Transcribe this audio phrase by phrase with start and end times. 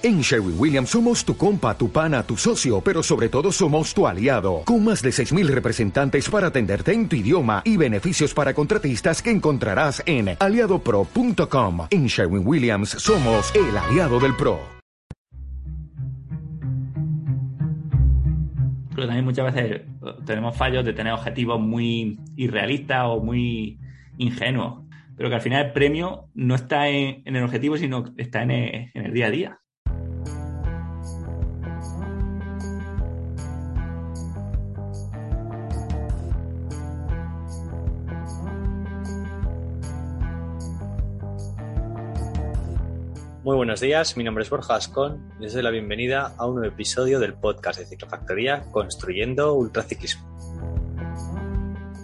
[0.00, 4.06] En Sherwin Williams somos tu compa, tu pana, tu socio, pero sobre todo somos tu
[4.06, 9.20] aliado, con más de 6.000 representantes para atenderte en tu idioma y beneficios para contratistas
[9.20, 11.88] que encontrarás en aliadopro.com.
[11.90, 14.60] En Sherwin Williams somos el aliado del PRO.
[18.94, 19.82] Pero también muchas veces
[20.24, 23.80] tenemos fallos de tener objetivos muy irrealistas o muy
[24.16, 24.84] ingenuos,
[25.16, 29.12] pero que al final el premio no está en, el objetivo, sino está en el
[29.12, 29.58] día a día.
[43.48, 46.56] Muy buenos días, mi nombre es Borja Ascón y les doy la bienvenida a un
[46.56, 50.28] nuevo episodio del podcast de Ciclofactoría Construyendo Ultraciclismo.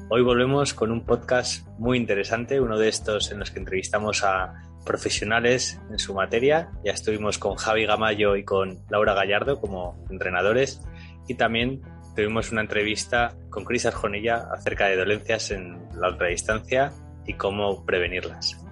[0.09, 4.55] Hoy volvemos con un podcast muy interesante, uno de estos en los que entrevistamos a
[4.87, 6.71] profesionales en su materia.
[6.83, 10.81] Ya estuvimos con Javi Gamayo y con Laura Gallardo como entrenadores
[11.29, 11.83] y también
[12.17, 16.91] tuvimos una entrevista con Cris Arjonilla acerca de dolencias en la ultradistancia
[17.27, 18.64] y cómo prevenirlas.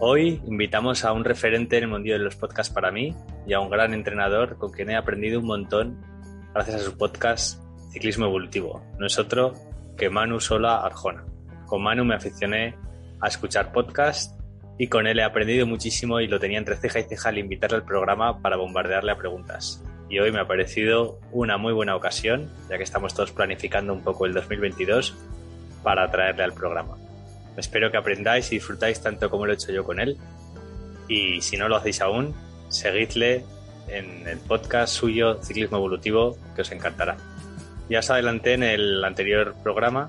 [0.00, 3.16] Hoy invitamos a un referente en el mundo de los podcasts para mí
[3.48, 6.00] y a un gran entrenador con quien he aprendido un montón
[6.54, 7.60] gracias a su podcast
[7.90, 8.80] Ciclismo Evolutivo.
[8.96, 9.54] No es otro
[9.96, 11.24] que Manu Sola Arjona.
[11.66, 12.76] Con Manu me aficioné
[13.20, 14.36] a escuchar podcasts
[14.78, 17.78] y con él he aprendido muchísimo y lo tenía entre ceja y ceja al invitarle
[17.78, 19.84] al programa para bombardearle a preguntas.
[20.08, 24.04] Y hoy me ha parecido una muy buena ocasión, ya que estamos todos planificando un
[24.04, 25.16] poco el 2022,
[25.82, 26.96] para traerle al programa.
[27.58, 30.16] Espero que aprendáis y disfrutáis tanto como lo he hecho yo con él.
[31.08, 32.34] Y si no lo hacéis aún,
[32.68, 33.44] seguidle
[33.88, 37.16] en el podcast suyo Ciclismo Evolutivo, que os encantará.
[37.88, 40.08] Ya os adelanté en el anterior programa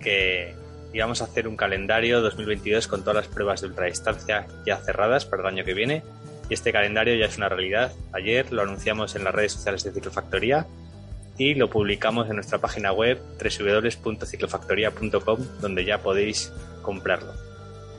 [0.00, 0.54] que
[0.92, 5.42] íbamos a hacer un calendario 2022 con todas las pruebas de ultradistancia ya cerradas para
[5.42, 6.02] el año que viene.
[6.48, 7.92] Y este calendario ya es una realidad.
[8.12, 10.66] Ayer lo anunciamos en las redes sociales de Ciclofactoría
[11.40, 16.52] y lo publicamos en nuestra página web www.ciclofactoría.com donde ya podéis
[16.82, 17.32] comprarlo.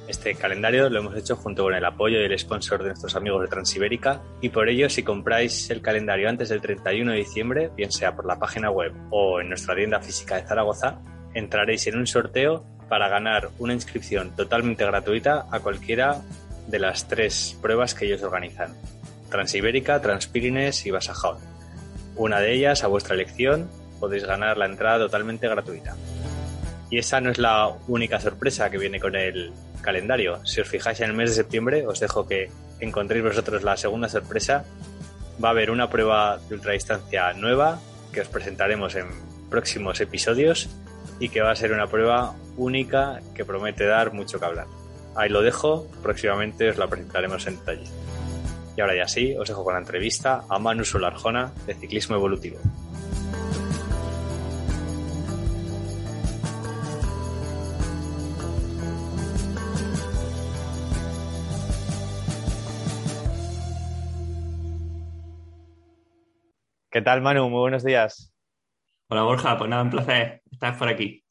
[0.08, 3.42] Este calendario lo hemos hecho junto con el apoyo y el sponsor de nuestros amigos
[3.42, 7.92] de Transibérica y por ello si compráis el calendario antes del 31 de diciembre, bien
[7.92, 11.00] sea por la página web o en nuestra tienda física de Zaragoza,
[11.34, 16.22] entraréis en un sorteo para ganar una inscripción totalmente gratuita a cualquiera
[16.68, 18.76] de las tres pruebas que ellos organizan.
[19.32, 21.51] Transibérica, Transpirines y Basajaon.
[22.22, 23.68] Una de ellas, a vuestra elección,
[24.00, 25.96] podéis ganar la entrada totalmente gratuita.
[26.92, 29.52] Y esa no es la única sorpresa que viene con el
[29.82, 30.40] calendario.
[30.46, 34.08] Si os fijáis en el mes de septiembre, os dejo que encontréis vosotros la segunda
[34.08, 34.66] sorpresa.
[35.44, 37.80] Va a haber una prueba de ultradistancia nueva
[38.14, 39.08] que os presentaremos en
[39.50, 40.70] próximos episodios
[41.20, 44.68] y que va a ser una prueba única que promete dar mucho que hablar.
[45.16, 47.90] Ahí lo dejo, próximamente os la presentaremos en detalle.
[48.76, 52.58] Y ahora ya sí, os dejo con la entrevista a Manu Solarjona de Ciclismo Evolutivo.
[66.90, 67.50] ¿Qué tal, Manu?
[67.50, 68.34] Muy buenos días.
[69.10, 69.58] Hola, Borja.
[69.58, 71.24] Pues nada, un placer estar por aquí.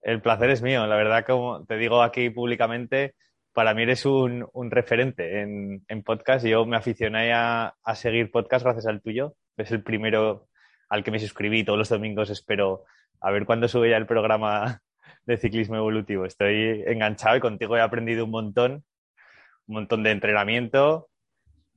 [0.00, 0.86] El placer es mío.
[0.86, 3.14] La verdad, como te digo aquí públicamente,
[3.52, 6.46] para mí eres un, referente en, podcast.
[6.46, 9.34] Yo me aficioné a, seguir podcast gracias al tuyo.
[9.56, 10.48] Es el primero
[10.88, 11.64] al que me suscribí.
[11.64, 12.84] Todos los domingos espero
[13.20, 14.80] a ver cuándo sube ya el programa
[15.26, 16.24] de ciclismo evolutivo.
[16.24, 18.84] Estoy enganchado y contigo he aprendido un montón,
[19.66, 21.08] un montón de entrenamiento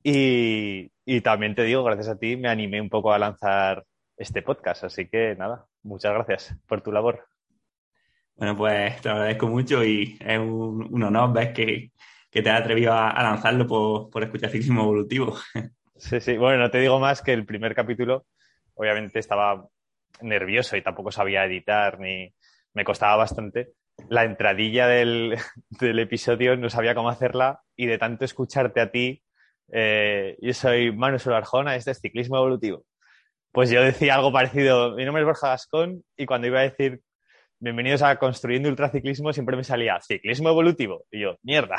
[0.02, 3.84] y, y también te digo, gracias a ti me animé un poco a lanzar
[4.16, 4.84] este podcast.
[4.84, 7.31] Así que nada, muchas gracias por tu labor.
[8.36, 11.90] Bueno, pues te agradezco mucho y es un, honor ver que,
[12.30, 15.36] te has atrevido a, lanzarlo por, escuchar ciclismo evolutivo.
[15.94, 16.36] Sí, sí.
[16.36, 18.26] Bueno, no te digo más que el primer capítulo,
[18.74, 19.68] obviamente estaba
[20.20, 22.34] nervioso y tampoco sabía editar ni
[22.74, 23.74] me costaba bastante.
[24.08, 25.38] La entradilla del,
[25.80, 29.22] episodio no sabía cómo hacerla y de tanto escucharte a ti,
[29.70, 32.84] eh, yo soy Manu Solarjona, este es ciclismo evolutivo.
[33.52, 37.00] Pues yo decía algo parecido, mi nombre es Borja Gascón y cuando iba a decir
[37.62, 41.04] bienvenidos a Construyendo Ultraciclismo, siempre me salía ciclismo evolutivo.
[41.12, 41.76] Y yo, mierda,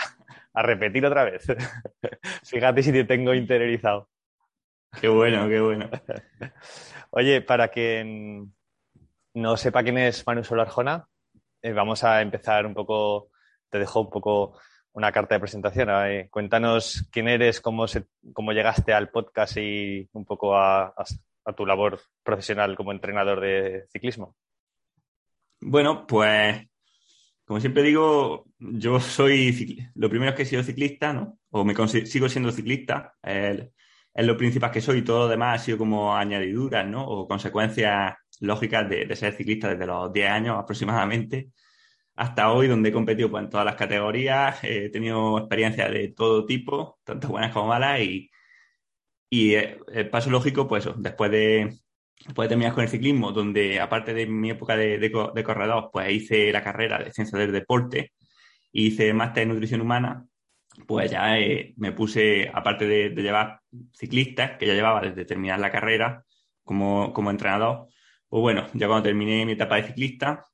[0.53, 1.45] a repetir otra vez.
[2.43, 4.07] Fíjate si te tengo interiorizado.
[5.01, 5.89] Qué bueno, qué bueno.
[7.11, 8.53] Oye, para quien
[9.33, 11.05] no sepa quién es Manu Solarjona,
[11.61, 13.29] eh, vamos a empezar un poco,
[13.69, 14.57] te dejo un poco
[14.93, 15.89] una carta de presentación.
[16.29, 17.87] cuéntanos quién eres, cómo,
[18.31, 20.93] cómo llegaste al podcast y un poco a
[21.57, 24.37] tu labor profesional como entrenador de ciclismo.
[25.65, 26.67] Bueno, pues
[27.45, 31.39] como siempre digo, yo soy, lo primero es que he sido ciclista, ¿no?
[31.51, 31.75] O me
[32.05, 33.15] sigo siendo ciclista.
[33.23, 37.05] es lo principal que soy, todo lo demás ha sido como añadiduras, ¿no?
[37.05, 41.49] O consecuencias lógicas de, ser ciclista desde los 10 años aproximadamente
[42.15, 46.45] hasta hoy, donde he competido pues, en todas las categorías, he tenido experiencias de todo
[46.45, 48.29] tipo, tanto buenas como malas, y,
[49.29, 51.82] y eh, el paso lógico, pues después de,
[52.25, 56.11] después de terminar con el ciclismo, donde aparte de mi época de, de, corredor, pues
[56.11, 58.13] hice la carrera de ciencia del deporte,
[58.71, 60.25] hice máster en nutrición humana,
[60.87, 63.59] pues ya eh, me puse, aparte de, llevar
[63.93, 66.23] ciclistas, que ya llevaba desde terminar la carrera
[66.63, 67.87] como, como entrenador,
[68.29, 70.45] pues bueno, ya cuando terminé mi etapa de ciclista,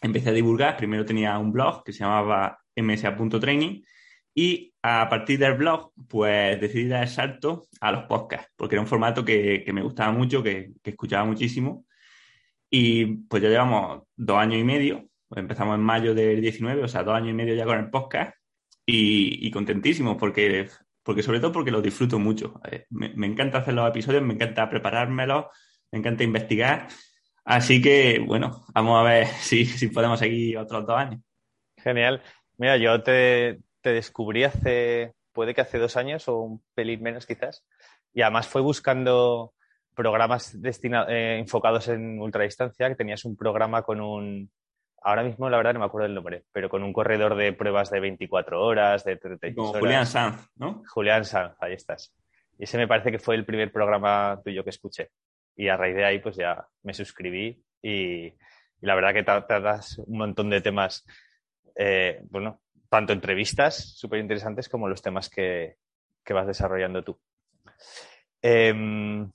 [0.00, 0.76] empecé a divulgar.
[0.76, 3.82] Primero tenía un blog que se llamaba msa.training
[4.38, 8.82] y a partir del blog, pues decidí dar el salto a los podcasts, porque era
[8.82, 11.86] un formato que, me gustaba mucho, que, escuchaba muchísimo.
[12.68, 17.02] Y pues ya llevamos dos años y medio, empezamos en mayo del 19, o sea,
[17.02, 18.36] dos años y medio ya con el podcast
[18.84, 20.68] y, contentísimo porque,
[21.02, 22.60] porque sobre todo porque lo disfruto mucho.
[22.70, 25.46] Eh, me, encanta hacer los episodios, me encanta preparármelos,
[25.90, 26.88] me encanta investigar.
[27.42, 31.22] Así que, bueno, vamos a ver si, si podemos seguir otros dos años.
[31.78, 32.22] Genial.
[32.58, 37.24] Mira, yo te, te descubrí hace, puede que hace dos años o un pelín menos
[37.24, 37.64] quizás,
[38.12, 39.54] y además fue buscando
[39.94, 44.50] programas eh, enfocados en ultradistancia, que tenías un programa con un,
[45.02, 47.88] ahora mismo la verdad no me acuerdo del nombre, pero con un corredor de pruebas
[47.90, 49.80] de 24 horas, de 36 horas.
[49.80, 50.82] Julián Sanz, ¿no?
[50.88, 52.12] Julián Sanz, ahí estás.
[52.58, 55.10] Y ese me parece que fue el primer programa tuyo que escuché.
[55.54, 58.34] Y a raíz de ahí, pues ya me suscribí y,
[58.80, 61.06] la verdad que tratas un montón de temas,
[61.76, 65.76] eh, bueno, tanto entrevistas súper interesantes como los temas que,
[66.28, 67.18] vas desarrollando tú.
[68.42, 69.30] Em,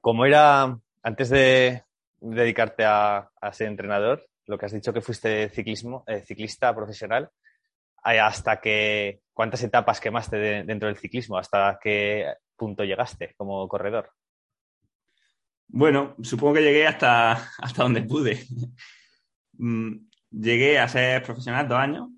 [0.00, 1.82] como era, antes de
[2.20, 7.30] dedicarte a ser entrenador, lo que has dicho que fuiste ciclismo, eh, ciclista profesional,
[8.02, 11.38] hasta que, ¿cuántas etapas quemaste dentro del ciclismo?
[11.38, 14.12] ¿Hasta qué punto llegaste como corredor?
[15.66, 18.44] Bueno, supongo que llegué hasta, hasta donde pude.
[19.58, 22.10] Mm, llegué a ser profesional dos años,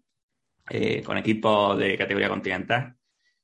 [0.70, 2.94] eh, con equipos de categoría continental.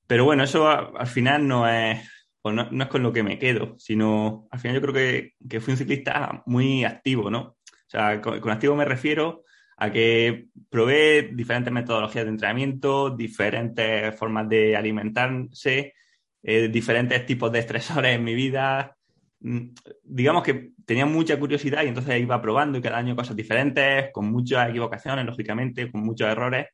[0.06, 2.08] Pero bueno, eso al final no es,
[2.44, 5.72] no, es con lo que me quedo, sino al final yo creo que, que fui
[5.72, 7.56] un ciclista muy activo, ¿no?
[7.94, 9.44] sea, con, activo me refiero
[9.76, 15.94] a que probé diferentes metodologías de entrenamiento, diferentes formas de alimentarse,
[16.42, 18.96] eh, diferentes tipos de estresores en mi vida.
[19.40, 19.70] Mm,
[20.02, 24.30] digamos que tenía mucha curiosidad y entonces iba probando y cada año cosas diferentes, con
[24.30, 26.66] muchas equivocaciones, lógicamente, con muchos errores,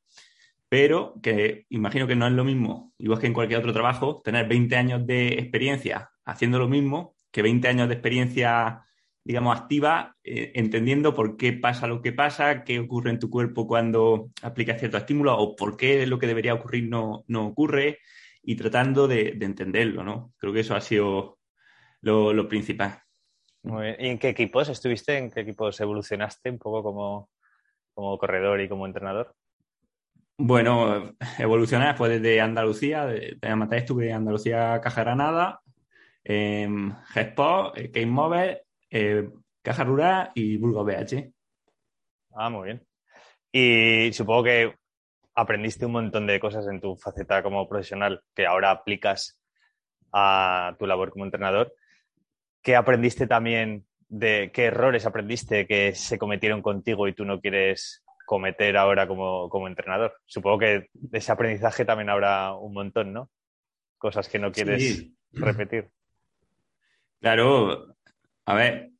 [0.70, 4.48] pero que imagino que no es lo mismo, igual que en cualquier otro trabajo, tener
[4.48, 8.84] 20 años de experiencia haciendo lo mismo que 20 años de experiencia
[9.24, 13.66] digamos, activa, eh, entendiendo por qué pasa lo que pasa, qué ocurre en tu cuerpo
[13.66, 17.98] cuando aplicas cierto estímulo o por qué lo que debería ocurrir no, ocurre
[18.42, 20.32] y tratando de, entenderlo, ¿no?
[20.38, 21.38] Creo que eso ha sido
[22.00, 23.02] lo, principal.
[23.62, 23.96] Muy bien.
[23.98, 25.18] ¿Y en qué equipos estuviste?
[25.18, 27.30] ¿En qué equipos evolucionaste un poco como,
[27.92, 29.34] como corredor y como entrenador?
[30.42, 35.60] Bueno, evolucioné después desde Andalucía, de, de estuve en Andalucía Caja Granada,
[36.24, 39.28] en G-Sport, Game Mobile eh,
[39.60, 41.30] Caja Rural y Burgos BH.
[42.32, 42.86] Ah, muy bien.
[43.52, 44.74] Y supongo que
[45.34, 49.38] aprendiste un montón de cosas en tu faceta como profesional que ahora aplicas
[50.10, 51.74] a tu labor como entrenador.
[52.62, 58.02] ¿Qué aprendiste también de qué errores aprendiste que se cometieron contigo y tú no quieres
[58.30, 60.14] cometer ahora como, como entrenador?
[60.24, 63.28] Supongo que de ese aprendizaje también habrá un montón, ¿no?
[63.98, 65.90] Cosas que no quieres repetir.
[67.20, 67.96] Claro,
[68.46, 68.92] a ver,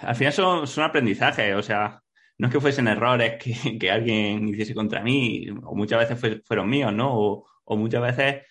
[0.00, 2.02] al final son, son aprendizajes, o sea,
[2.36, 3.34] no es que fuesen errores
[3.78, 7.14] que, alguien hiciese contra mí, o muchas veces fueron míos, ¿no?
[7.16, 8.42] O, muchas veces,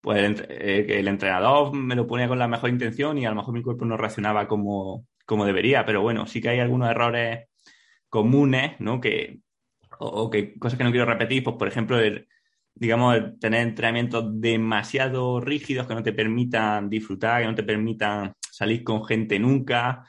[0.00, 3.36] pues, eh, que el entrenador me lo ponía con la mejor intención y a lo
[3.36, 7.48] mejor mi cuerpo no reaccionaba como, como debería, pero bueno, sí que hay algunos errores
[8.08, 9.00] comunes, ¿no?
[9.00, 9.41] Que,
[10.02, 11.98] o, que cosas que no quiero repetir, pues, por ejemplo,
[12.74, 18.82] digamos, tener entrenamientos demasiado rígidos que no te permitan disfrutar, que no te permitan salir
[18.82, 20.04] con gente nunca,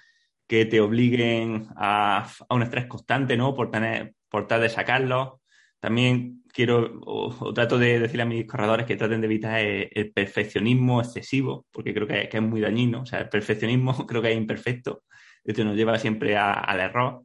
[0.48, 3.54] que te obliguen a, un estrés constante, ¿no?
[3.54, 5.42] Por tener, por tal de sacarlo.
[5.80, 11.02] También quiero, o, trato de decirle a mis corredores que traten de evitar el, perfeccionismo
[11.02, 13.02] excesivo, porque creo que, es muy dañino.
[13.02, 15.04] O sea, el perfeccionismo creo que es imperfecto.
[15.44, 17.24] Esto nos lleva siempre al error.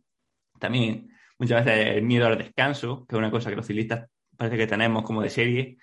[0.58, 1.08] También
[1.38, 4.66] muchas veces el miedo al descanso, que es una cosa que los ciclistas parece que
[4.66, 5.78] tenemos como de serie,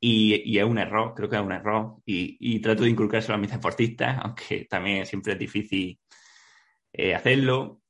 [0.00, 1.96] y, es un error, creo que es un error.
[2.04, 5.98] Y, trato de inculcárselo a mis deportistas, aunque también siempre es difícil
[6.92, 7.80] eh, hacerlo.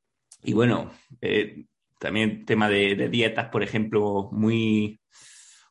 [0.45, 1.65] Y bueno, eh,
[1.99, 5.01] también tema de, dietas, por ejemplo, muy,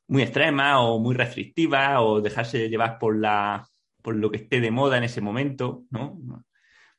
[0.08, 3.66] muy extremas o muy restrictivas, o dejarse llevar por la,
[4.02, 6.20] por lo que esté de moda en ese momento, ¿no?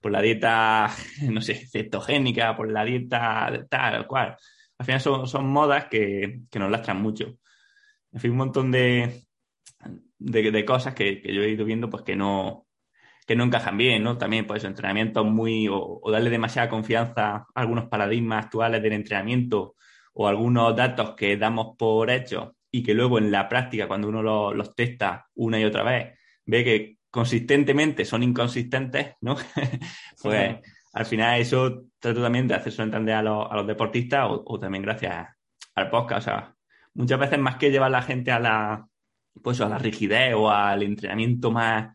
[0.04, 0.90] Por la dieta,
[1.30, 4.36] no sé, cetogénica, por la dieta tal cual.
[4.76, 7.38] Al final son, modas que, nos lastran mucho.
[8.12, 9.24] En fin, un montón de,
[10.18, 12.66] de, cosas que, yo he ido viendo pues que no,
[13.26, 14.18] que no encajan bien, ¿no?
[14.18, 19.74] También, pues, entrenamientos muy, o, darle demasiada confianza a algunos paradigmas actuales del entrenamiento
[20.12, 24.52] o algunos datos que damos por hechos y que luego en la práctica, cuando uno
[24.52, 29.36] los testa una y otra vez, ve que consistentemente son inconsistentes, ¿no?
[30.22, 30.56] pues
[30.92, 35.28] al final eso trato también de hacerse entender a los, deportistas o, también gracias
[35.76, 36.26] al podcast.
[36.26, 36.54] O sea,
[36.94, 38.88] muchas veces más que llevar a la gente a la,
[39.40, 41.94] pues, a la rigidez o al entrenamiento más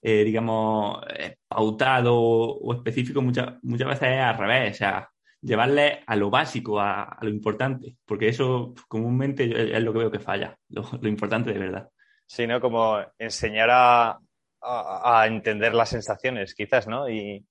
[0.00, 5.10] eh, digamos, eh, pautado o, específico muchas, muchas veces es al revés, o sea,
[5.42, 10.20] llevarle a lo básico, a, lo importante, porque eso comúnmente es lo que veo que
[10.20, 11.90] falla, lo, importante de verdad.
[12.24, 12.62] Sí, ¿no?
[12.62, 14.18] Como enseñar a,
[14.64, 17.08] a, entender las sensaciones, quizás, ¿no?
[17.08, 17.46] Y,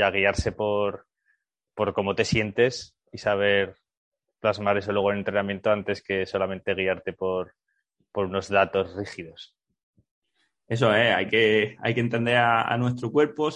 [0.00, 1.06] a guiarse por,
[1.74, 3.76] por cómo te sientes y saber
[4.40, 7.54] plasmar eso luego en entrenamiento antes que solamente guiarte por,
[8.10, 9.56] por unos datos rígidos.
[10.66, 13.50] Eso es, hay que, hay que entender a, nuestro cuerpo,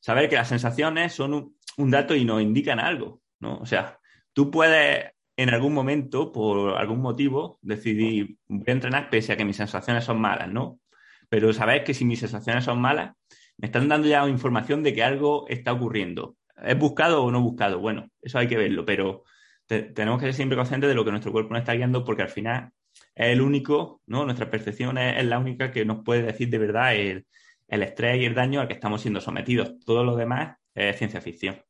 [0.00, 3.58] saber que las sensaciones son un, dato y nos indican algo, ¿no?
[3.58, 3.98] O sea,
[4.32, 9.44] tú puedes en algún momento, por algún motivo, decidir, voy a entrenar pese a que
[9.44, 10.80] mis sensaciones son malas, ¿no?
[11.28, 13.14] Pero sabes que si mis sensaciones son malas,
[13.58, 16.36] me están dando ya información de que algo está ocurriendo.
[16.62, 17.80] ¿Es buscado o no buscado?
[17.80, 19.24] Bueno, eso hay que verlo, pero
[19.66, 22.28] tenemos que ser siempre conscientes de lo que nuestro cuerpo nos está guiando porque al
[22.28, 22.70] final
[23.14, 24.24] es el único, ¿no?
[24.24, 27.26] Nuestra percepción es, la única que nos puede decir de verdad el,
[27.68, 29.78] estrés y el daño al que estamos siendo sometidos.
[29.84, 31.62] Todo lo demás es ciencia ficción.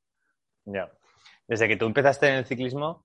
[0.64, 0.90] Ya.
[1.48, 3.04] Desde que tú empezaste en el ciclismo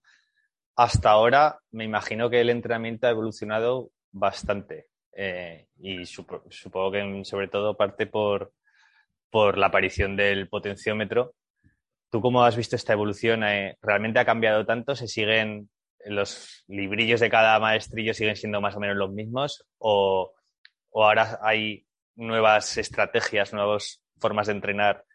[0.75, 4.87] hasta ahora, me imagino que el entrenamiento ha evolucionado bastante.
[5.13, 8.53] Eh, y supongo que sobre todo parte por,
[9.29, 11.33] por la aparición del potenciómetro.
[12.09, 13.43] ¿Tú cómo has visto esta evolución?
[13.43, 14.95] Eh, ¿Realmente ha cambiado tanto?
[14.95, 15.69] ¿Se siguen
[16.05, 20.33] los librillos de cada maestrillo siguen siendo más o menos los mismos o,
[20.93, 25.05] ahora hay nuevas estrategias, nuevas formas de entrenar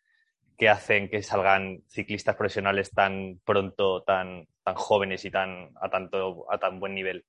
[0.57, 6.51] que hacen que salgan ciclistas profesionales tan pronto, tan, tan jóvenes y tan a tanto
[6.51, 7.25] a tan buen nivel?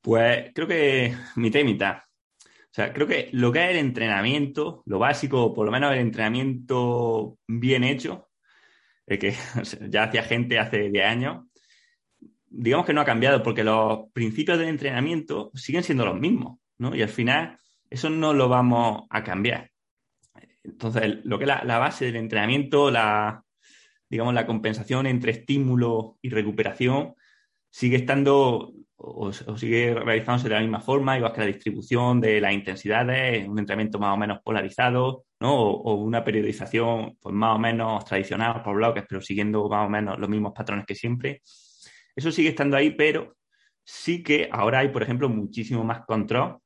[0.00, 1.96] Pues creo que mitad y mitad.
[2.38, 5.98] O sea, creo que lo que es el entrenamiento, lo básico, por lo menos el
[5.98, 8.30] entrenamiento bien hecho,
[9.06, 9.34] que
[9.88, 11.46] ya hacía gente hace 10 años,
[12.48, 16.94] digamos que no ha cambiado porque los principios del entrenamiento siguen siendo los mismos, ¿no?
[16.94, 19.70] Y al final eso no lo vamos a cambiar.
[20.62, 23.42] Entonces, lo que es la, base del entrenamiento, la,
[24.08, 27.14] digamos, la compensación entre estímulo y recuperación,
[27.70, 32.52] sigue estando o, sigue realizándose de la misma forma, igual que la distribución de las
[32.52, 35.54] intensidades, un entrenamiento más o menos polarizado, ¿no?
[35.54, 40.18] O, una periodización pues, más o menos tradicional por bloques, pero siguiendo más o menos
[40.18, 41.40] los mismos patrones que siempre.
[42.14, 43.36] Eso sigue estando ahí, pero
[43.84, 46.58] sí que ahora hay, por ejemplo, muchísimo más control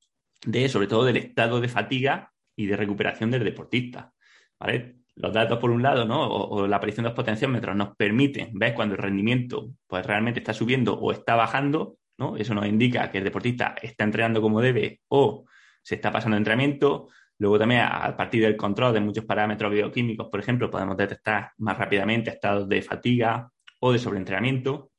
[0.44, 4.12] de, sobre todo, del estado de fatiga y de recuperación del deportista.
[4.58, 4.96] ¿vale?
[5.14, 6.26] Los datos, por un lado, ¿no?
[6.28, 10.52] o, la aparición de los potenciómetros nos permiten ver cuando el rendimiento pues, realmente está
[10.52, 11.96] subiendo o está bajando.
[12.18, 12.36] ¿No?
[12.36, 15.44] Eso nos indica que el deportista está entrenando como debe o
[15.82, 17.08] se está pasando entrenamiento.
[17.38, 21.76] Luego también a partir del control de muchos parámetros bioquímicos, por ejemplo, podemos detectar más
[21.76, 24.90] rápidamente estados de fatiga o de sobreentrenamiento.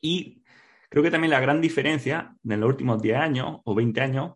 [0.00, 0.42] Y
[0.88, 4.32] creo que también la gran diferencia en los últimos 10 años o 20 años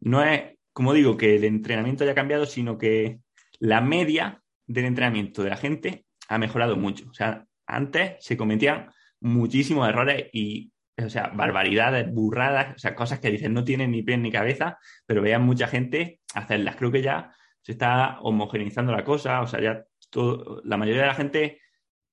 [0.00, 3.20] no es, como digo, que el entrenamiento haya cambiado, sino que
[3.60, 7.08] la media del entrenamiento de la gente ha mejorado mucho.
[7.10, 10.72] O sea, antes se cometían muchísimos errores y,
[11.04, 14.78] o sea, barbaridades, burradas, o sea, cosas que dicen no tienen ni pie ni cabeza,
[15.06, 16.76] pero veían mucha gente hacerlas.
[16.76, 21.08] Creo que ya se está homogeneizando la cosa, o sea, ya todo, la mayoría de
[21.08, 21.60] la gente,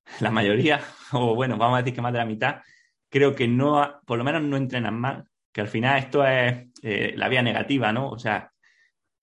[0.19, 0.81] la mayoría,
[1.13, 2.61] o bueno, vamos a decir que más de la mitad,
[3.09, 7.13] creo que no, por lo menos no entrenan mal, que al final esto es eh,
[7.15, 8.09] la vía negativa, ¿no?
[8.09, 8.51] O sea,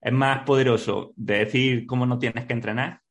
[0.01, 3.01] es más poderoso de decir cómo no tienes que entrenar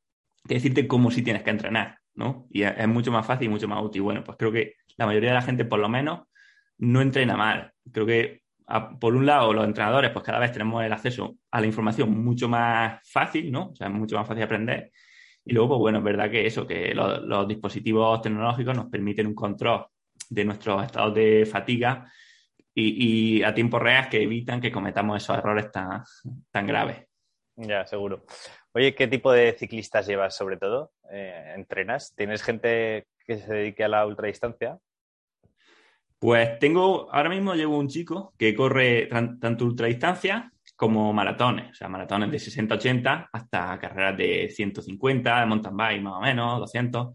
[0.47, 2.47] que decirte cómo sí tienes que entrenar, ¿no?
[2.51, 4.03] Y es, mucho más fácil y mucho más útil.
[4.03, 6.23] Bueno, pues creo que la mayoría de la gente, por lo menos,
[6.79, 7.73] no entrena mal.
[7.93, 8.43] Creo que,
[9.01, 12.49] por un lado, los entrenadores, pues cada vez tenemos el acceso a la información mucho
[12.49, 13.71] más fácil, ¿no?
[13.71, 14.91] O sea, es mucho más fácil aprender.
[15.45, 19.35] Y luego, pues bueno, es verdad que eso, que los dispositivos tecnológicos nos permiten un
[19.35, 19.87] control
[20.31, 22.11] de nuestros estados de fatiga
[22.75, 26.03] y, a tiempo real que evitan que cometamos esos errores tan,
[26.51, 27.07] tan graves.
[27.57, 28.25] Ya, seguro.
[28.73, 30.93] Oye, ¿qué tipo de ciclistas llevas sobre todo?
[31.11, 32.15] Eh, ¿Entrenas?
[32.17, 34.79] ¿Tienes gente que se dedique a la ultradistancia?
[36.19, 41.89] Pues tengo, ahora mismo llevo un chico que corre tanto ultradistancia como maratones, o sea,
[41.89, 47.15] maratones de 60-80 hasta carreras de 150, de mountain bike más o menos, 200.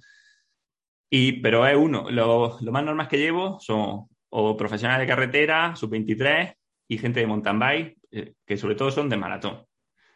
[1.10, 2.10] Y, pero es uno.
[2.10, 6.56] Lo, más normal que llevo son o profesionales de carretera, sub-23
[6.88, 9.66] y gente de mountain bike, eh, que sobre todo son de maratón.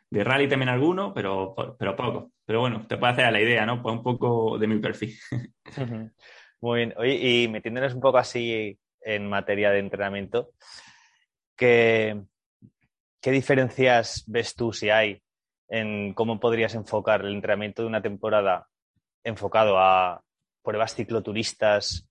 [0.10, 2.32] De rally también algunos, pero, pero poco.
[2.46, 3.82] Pero bueno, te puede hacer la idea, ¿no?
[3.82, 5.18] Pues un poco de mi perfil.
[6.64, 6.94] Muy bien.
[6.96, 10.52] Oye, y metiéndonos un poco así en materia de entrenamiento,
[11.58, 12.24] ¿qué,
[13.20, 15.22] ¿qué diferencias ves tú si hay
[15.68, 18.70] en cómo podrías enfocar el entrenamiento de una temporada
[19.26, 20.22] enfocado a
[20.62, 22.08] pruebas cicloturistas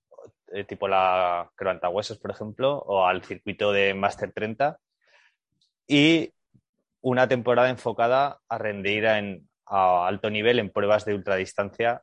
[0.48, 1.50] eh, tipo la
[1.90, 4.78] Huesos, por ejemplo, o al circuito de Master 30
[5.86, 6.30] y
[7.00, 12.02] una temporada enfocada a rendir en, a alto nivel en pruebas de ultradistancia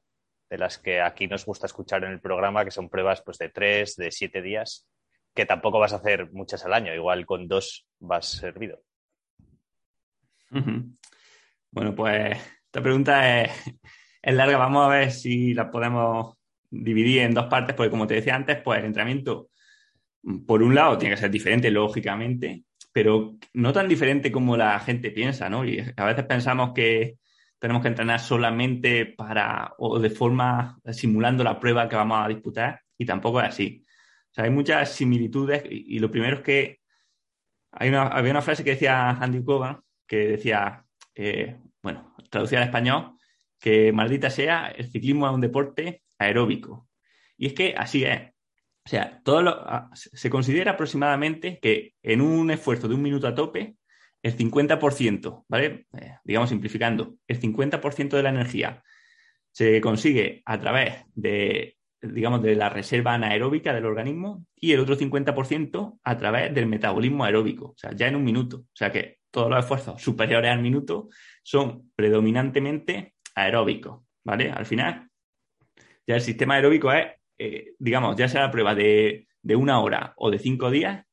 [0.49, 3.49] de las que aquí nos gusta escuchar en el programa, que son pruebas pues, de
[3.49, 4.87] tres, de siete días,
[5.33, 8.81] que tampoco vas a hacer muchas al año, igual con dos vas servido.
[10.49, 13.51] Bueno, pues esta pregunta es,
[14.23, 16.35] larga, vamos a ver si la podemos
[16.71, 19.49] dividir en dos partes, porque como te decía antes, pues el entrenamiento,
[20.47, 25.11] por un lado, tiene que ser diferente, lógicamente, pero no tan diferente como la gente
[25.11, 25.63] piensa, ¿no?
[25.63, 27.17] Y a veces pensamos que
[27.59, 32.81] tenemos que entrenar solamente para o de forma simulando la prueba que vamos a disputar
[32.97, 33.85] y tampoco es así.
[34.31, 36.79] O sea, hay muchas similitudes y, lo primero es que
[37.71, 40.83] hay una, había una frase que decía Andy Coban que decía,
[41.15, 43.17] eh, bueno, traducida al español,
[43.59, 46.89] que maldita sea, el ciclismo es un deporte aeróbico.
[47.37, 48.31] Y es que así es.
[48.85, 53.35] O sea, todo lo, se considera aproximadamente que en un esfuerzo de un minuto a
[53.35, 53.75] tope,
[54.21, 55.87] el 50%, ¿vale?
[55.97, 58.83] Eh, digamos simplificando, el 50% de la energía
[59.51, 64.97] se consigue a través de, digamos, de la reserva anaeróbica del organismo y el otro
[64.97, 68.57] 50% a través del metabolismo aeróbico, o sea, ya en un minuto.
[68.57, 71.09] O sea que todos los esfuerzos superiores al minuto
[71.43, 74.51] son predominantemente aeróbicos, ¿vale?
[74.51, 75.09] Al final,
[76.05, 80.13] ya el sistema aeróbico es, eh, digamos, ya sea la prueba de, de una hora
[80.17, 81.05] o de cinco días,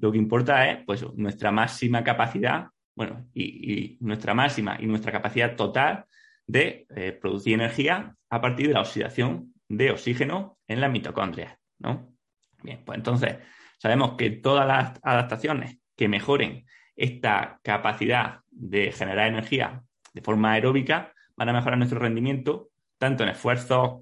[0.00, 5.56] lo que importa es pues, nuestra máxima capacidad, bueno, y, nuestra máxima y nuestra capacidad
[5.56, 6.04] total
[6.46, 12.14] de eh, producir energía a partir de la oxidación de oxígeno en las mitocondrias, ¿no?
[12.62, 13.36] Bien, pues entonces
[13.78, 16.64] sabemos que todas las adaptaciones que mejoren
[16.96, 19.82] esta capacidad de generar energía
[20.14, 24.00] de forma aeróbica van a mejorar nuestro rendimiento tanto en esfuerzos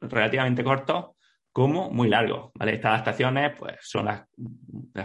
[0.00, 1.16] relativamente cortos
[1.60, 2.74] como muy largo, ¿vale?
[2.74, 4.26] Estas adaptaciones, pues, son las,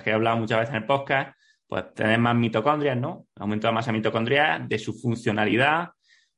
[0.03, 1.37] que he hablado muchas veces en el podcast,
[1.67, 3.27] pues tener más mitocondrias, ¿no?
[3.35, 5.89] Aumento de la masa mitocondrial, de su funcionalidad,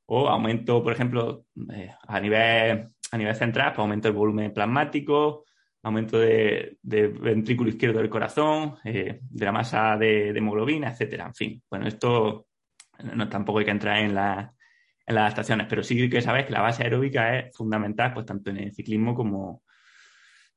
[0.08, 5.46] o aumento, por ejemplo, eh, a, nivel, a nivel central, pues aumento del volumen plasmático,
[5.84, 11.26] aumento de, ventrículo izquierdo del corazón, eh, de la masa de, hemoglobina, etcétera.
[11.28, 12.48] En fin, bueno, esto
[13.04, 14.52] no, tampoco hay que entrar en, la,
[15.06, 18.50] en las adaptaciones, pero sí que sabes que la base aeróbica es fundamental, pues tanto
[18.50, 19.62] en el ciclismo como,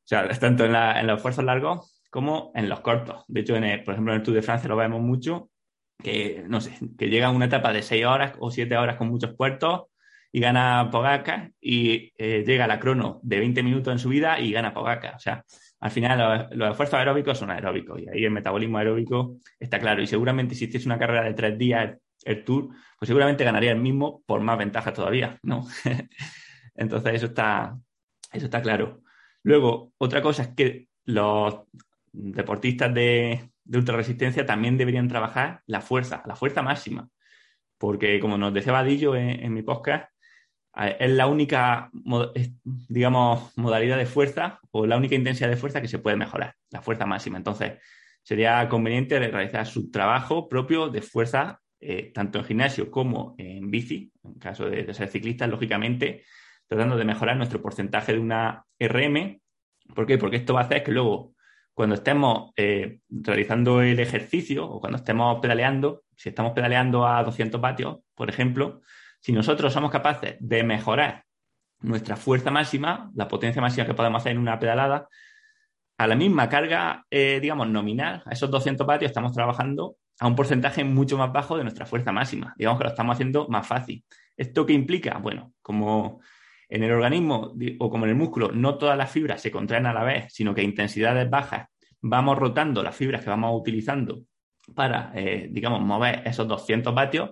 [0.04, 0.72] o sea, tanto en,
[1.06, 3.24] los esfuerzos largos como en los cortos.
[3.28, 5.50] De hecho, en por ejemplo, en el Tour de Francia lo vemos mucho,
[6.02, 9.08] que, no sé, que llega a una etapa de seis horas o siete horas con
[9.08, 9.84] muchos puertos
[10.32, 14.38] y gana Pogacar y eh, llega a la crono de 20 minutos en su vida
[14.40, 15.14] y gana Pogacar.
[15.16, 15.44] O sea,
[15.80, 20.02] al final los, esfuerzos aeróbicos son aeróbicos y ahí el metabolismo aeróbico está claro.
[20.02, 23.80] Y seguramente si hiciese una carrera de tres días el, Tour, pues seguramente ganaría el
[23.80, 25.66] mismo por más ventajas todavía, ¿no?
[26.74, 27.76] Entonces eso está,
[28.32, 29.02] eso está claro.
[29.42, 31.62] Luego, otra cosa es que los
[32.12, 37.08] deportistas de, de ultrarresistencia también deberían trabajar la fuerza, la fuerza máxima.
[37.78, 40.12] Porque, como nos decía Vadillo en, mi podcast,
[40.98, 41.90] es la única,
[42.64, 46.82] digamos, modalidad de fuerza o la única intensidad de fuerza que se puede mejorar, la
[46.82, 47.38] fuerza máxima.
[47.38, 47.74] Entonces,
[48.22, 54.12] sería conveniente realizar su trabajo propio de fuerza, eh, tanto en gimnasio como en bici,
[54.24, 56.24] en caso de, de ser ciclistas, lógicamente,
[56.70, 59.40] tratando de mejorar nuestro porcentaje de una RM.
[59.92, 60.18] ¿Por qué?
[60.18, 61.34] Porque esto va a hacer que luego,
[61.74, 67.60] cuando estemos eh, realizando el ejercicio o cuando estemos pedaleando, si estamos pedaleando a 200
[67.60, 68.82] vatios, por ejemplo,
[69.20, 71.24] si nosotros somos capaces de mejorar
[71.80, 75.08] nuestra fuerza máxima, la potencia máxima que podemos hacer en una pedalada,
[75.98, 80.36] a la misma carga, eh, digamos, nominal, a esos 200 vatios, estamos trabajando a un
[80.36, 82.54] porcentaje mucho más bajo de nuestra fuerza máxima.
[82.56, 84.04] Digamos que lo estamos haciendo más fácil.
[84.36, 85.18] ¿Esto qué implica?
[85.18, 86.20] Bueno, como
[86.70, 89.92] en el organismo o como en el músculo, no todas las fibras se contraen a
[89.92, 91.68] la vez, sino que a intensidades bajas
[92.00, 94.22] vamos rotando las fibras que vamos utilizando
[94.74, 97.30] para, eh, digamos, mover esos 200 vatios,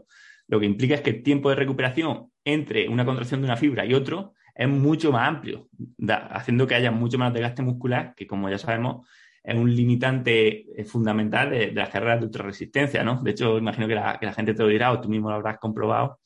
[0.49, 3.87] lo que implica es que el tiempo de recuperación entre una contracción de una fibra
[3.87, 5.69] y otro es mucho más amplio,
[6.09, 9.07] haciendo que haya mucho más desgaste muscular, que como ya sabemos,
[9.43, 13.23] es un limitante eh, fundamental de, las carreras de ultrarresistencia, ¿no?
[13.23, 16.19] De hecho, imagino que la, gente te lo dirá o tú mismo lo habrás comprobado,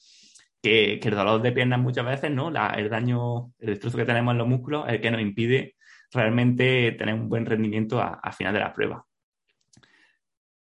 [0.62, 2.48] que, el dolor de piernas muchas veces, ¿no?
[2.48, 5.76] el daño, el destrozo que tenemos en los músculos es el que nos impide
[6.12, 9.04] realmente tener un buen rendimiento a, final de la prueba.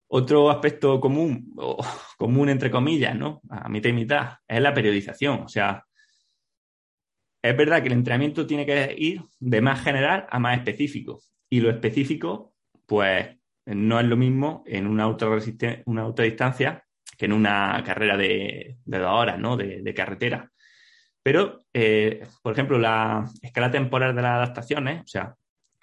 [0.08, 1.84] Otro aspecto común, o
[2.18, 3.42] común entre comillas, ¿no?
[3.50, 5.40] A mitad y mitad, es la periodización.
[5.40, 5.84] O sea,
[7.42, 11.20] es verdad que el entrenamiento tiene que ir de más general a más específico.
[11.50, 12.54] Y lo específico,
[12.86, 15.06] pues, no es lo mismo en una,
[15.86, 16.84] una autodistancia
[17.22, 19.56] que en una carrera de, dos horas, ¿no?
[19.56, 20.50] De, carretera.
[21.22, 25.36] Pero, eh, por ejemplo, la escala temporal de las adaptaciones, o sea,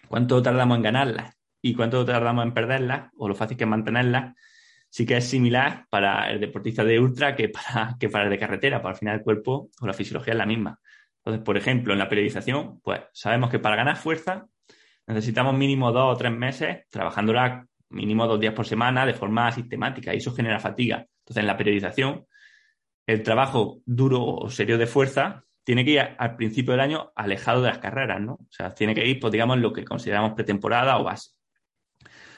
[0.09, 4.35] cuánto tardamos en ganarlas y cuánto tardamos en perderlas, o lo fácil que es mantenerlas,
[4.89, 8.37] sí que es similar para el deportista de ultra que para, que para el de
[8.37, 10.77] carretera, para al final el cuerpo o la fisiología es la misma.
[11.19, 14.45] Entonces, por ejemplo, en la periodización, pues sabemos que para ganar fuerza
[15.07, 20.13] necesitamos mínimo dos o tres meses trabajándola mínimo dos días por semana de forma sistemática
[20.13, 21.05] y eso genera fatiga.
[21.29, 22.25] Entonces, en la periodización,
[23.05, 27.61] el trabajo duro o serio de fuerza tiene que ir al principio del año alejado
[27.61, 28.33] de las carreras, ¿no?
[28.33, 31.31] O sea, tiene que ir, pues, digamos, lo que consideramos pretemporada o base.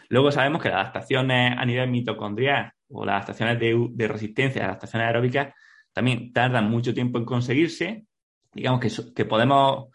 [0.09, 5.07] Luego sabemos que las adaptaciones a nivel mitocondrial o las adaptaciones de, resistencia, las adaptaciones
[5.07, 5.53] aeróbicas,
[5.93, 8.05] también tardan mucho tiempo en conseguirse.
[8.53, 9.87] Digamos que, que podemos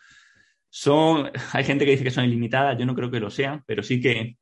[0.70, 3.82] son, hay gente que dice que son ilimitadas, yo no creo que lo sean, pero
[3.82, 4.38] sí que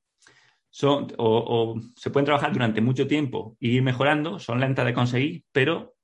[0.74, 5.44] son, o, se pueden trabajar durante mucho tiempo y ir mejorando, son lentas de conseguir,
[5.52, 5.94] pero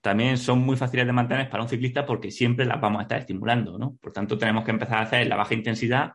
[0.00, 3.18] también son muy fáciles de mantener para un ciclista porque siempre las vamos a estar
[3.18, 3.96] estimulando, ¿no?
[4.00, 6.12] Por tanto, tenemos que empezar a hacer la baja intensidad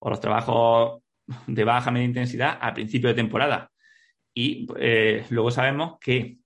[0.00, 1.02] o los trabajos
[1.46, 3.70] de baja media intensidad al principio de temporada.
[4.34, 6.38] Y eh, luego sabemos que,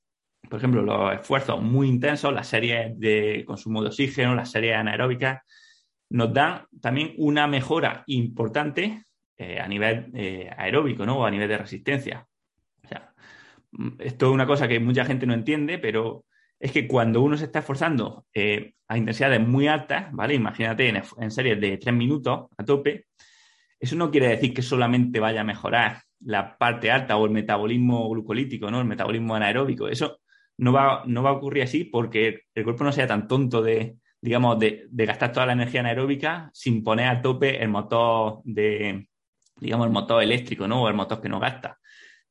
[0.51, 5.41] por ejemplo, los esfuerzos muy intensos, las series de consumo de oxígeno, las series anaeróbicas,
[6.11, 9.07] nos dan también una mejora importante
[9.39, 11.19] eh, a nivel eh, aeróbico, ¿no?
[11.19, 12.27] O a nivel de resistencia.
[12.85, 13.15] O sea,
[13.73, 16.25] mm, esto es una cosa que mucha gente no entiende, pero
[16.59, 20.35] es que cuando uno se está esforzando eh, a intensidades muy altas, ¿vale?
[20.35, 23.07] Imagínate en, series de tres minutos a tope,
[23.79, 28.09] eso no quiere decir que solamente vaya a mejorar la parte alta o el metabolismo
[28.11, 28.81] glucolítico, ¿no?
[28.81, 29.89] El metabolismo anaeróbico.
[29.89, 30.21] Eso
[30.57, 33.99] no va, no va a ocurrir así porque el cuerpo no sea tan tonto de,
[34.21, 39.09] digamos, de, gastar toda la energía anaeróbica sin poner a tope el motor de,
[39.61, 40.83] digamos, el motor eléctrico, ¿no?
[40.83, 41.79] O el motor que no gasta,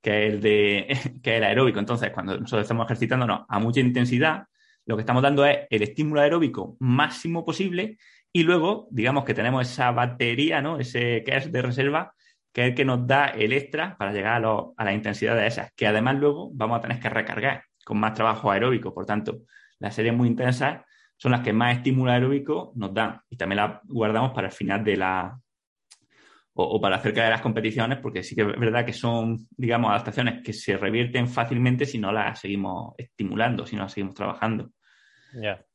[0.01, 0.87] que es el de,
[1.23, 1.79] que es el aeróbico.
[1.79, 4.45] Entonces, cuando nosotros estamos ejercitándonos a mucha intensidad,
[4.85, 7.97] lo que estamos dando es el estímulo aeróbico máximo posible
[8.31, 10.79] y luego, digamos que tenemos esa batería, ¿no?
[10.79, 12.13] Ese que es de reserva,
[12.53, 15.71] que es el que nos da el extra para llegar a, a las intensidades esas,
[15.73, 18.93] que además luego vamos a tener que recargar con más trabajo aeróbico.
[18.93, 19.39] Por tanto,
[19.79, 20.81] las series muy intensas
[21.17, 24.83] son las que más estímulo aeróbico nos dan y también las guardamos para el final
[24.83, 25.39] de la
[26.59, 30.43] o, para cerca de las competiciones porque sí que es verdad que son digamos adaptaciones
[30.43, 34.71] que se revierten fácilmente si no las seguimos estimulando si no las seguimos trabajando.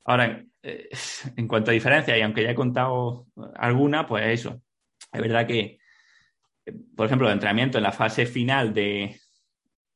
[0.05, 0.89] Ahora eh,
[1.37, 4.61] en cuanto a diferencias y aunque ya he contado alguna pues eso.
[5.13, 5.79] Es verdad que
[6.97, 9.17] por ejemplo el entrenamiento en la fase final de,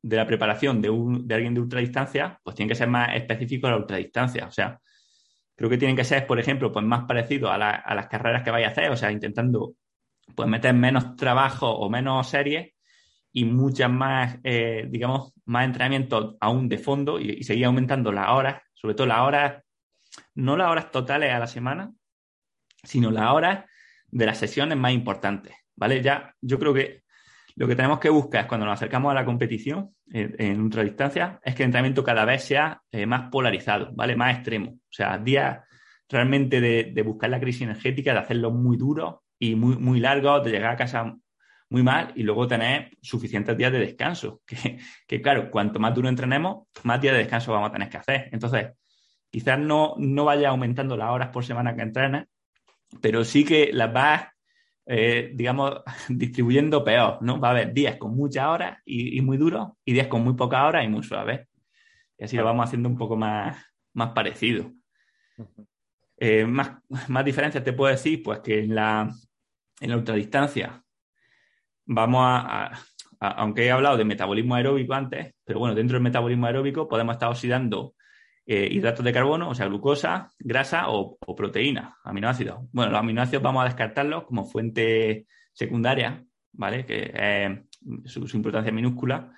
[0.01, 3.67] de la preparación de, un, de alguien de ultradistancia, pues tiene que ser más específico
[3.67, 4.45] a la ultradistancia.
[4.45, 4.79] O sea,
[5.55, 8.67] creo que tienen que ser, por ejemplo, pues más parecidos a, las carreras que vaya
[8.67, 9.73] a hacer, o sea, intentando
[10.35, 12.73] pues meter menos trabajo o menos series
[13.31, 18.61] y muchas más, eh, digamos, más entrenamiento aún de fondo y, seguir aumentando las horas,
[18.73, 19.63] sobre todo las horas,
[20.35, 21.91] no las horas totales a la semana,
[22.83, 23.65] sino las horas
[24.07, 26.01] de las sesiones más importantes, ¿vale?
[26.01, 27.03] Ya yo creo que
[27.55, 31.55] lo que tenemos que buscar es cuando nos acercamos a la competición en, ultradistancia, es
[31.55, 34.15] que el entrenamiento cada vez sea eh, más polarizado, ¿vale?
[34.15, 34.71] Más extremo.
[34.71, 35.59] O sea, días
[36.09, 40.51] realmente de, buscar la crisis energética, de hacerlo muy duro y muy, muy largos, de
[40.51, 41.15] llegar a casa
[41.69, 44.41] muy mal y luego tener suficientes días de descanso.
[45.07, 48.29] Que, claro, cuanto más duro entrenemos, más días de descanso vamos a tener que hacer.
[48.31, 48.67] Entonces,
[49.29, 52.25] quizás no, no vaya aumentando las horas por semana que entrenes,
[53.01, 54.27] pero sí que las vas
[54.89, 57.39] eh, digamos, distribuyendo peor, ¿no?
[57.39, 60.63] Va a haber días con muchas horas y, muy duros y días con muy pocas
[60.63, 61.45] horas y muy suaves.
[62.17, 63.57] Y así lo vamos haciendo un poco más,
[63.93, 64.71] más parecido.
[66.17, 69.13] Eh, más, más diferencias te puedo decir, pues que en la,
[69.79, 70.83] en la ultradistancia
[71.85, 72.71] vamos a,
[73.19, 77.29] aunque he hablado de metabolismo aeróbico antes, pero bueno, dentro del metabolismo aeróbico podemos estar
[77.29, 77.95] oxidando
[78.45, 82.59] eh, hidratos de carbono, o sea, glucosa, grasa o, proteína, aminoácidos.
[82.71, 86.85] Bueno, los aminoácidos vamos a descartarlos como fuente secundaria, ¿vale?
[86.85, 89.33] Que es su, importancia minúscula.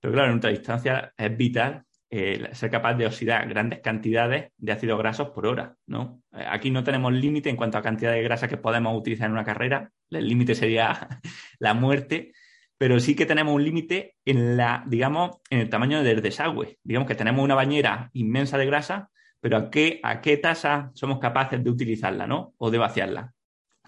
[0.00, 4.98] Pero claro, en distancia es vital eh, ser capaz de oxidar grandes cantidades de ácidos
[4.98, 6.20] grasos por hora, ¿no?
[6.32, 9.32] Eh, aquí no tenemos límite en cuanto a cantidad de grasa que podemos utilizar en
[9.32, 11.08] una carrera, el límite sería
[11.58, 12.34] la muerte,
[12.76, 16.78] pero sí que tenemos un límite en la, digamos, en el tamaño del desagüe.
[16.84, 19.08] Digamos que tenemos una bañera inmensa de grasa,
[19.40, 22.52] pero ¿a qué, a qué tasa somos capaces de utilizarla, ¿no?
[22.58, 23.32] O de vaciarla.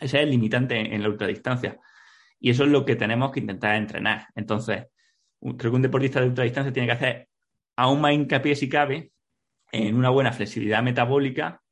[0.00, 1.78] Ese es el limitante en la ultradistancia.
[2.40, 4.28] Y eso es lo que tenemos que intentar entrenar.
[4.34, 4.86] Entonces,
[5.42, 7.28] creo que un deportista de ultradistancia tiene que hacer
[7.76, 9.12] aún más hincapié si cabe
[9.72, 11.62] en una buena flexibilidad metabólica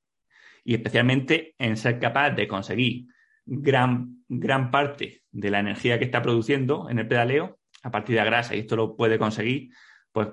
[0.65, 3.07] y especialmente en ser capaz de conseguir
[3.45, 8.25] gran, gran parte de la energía que está produciendo en el pedaleo a partir de
[8.25, 8.55] grasa.
[8.55, 9.71] Y esto lo puede conseguir,
[10.13, 10.29] pues,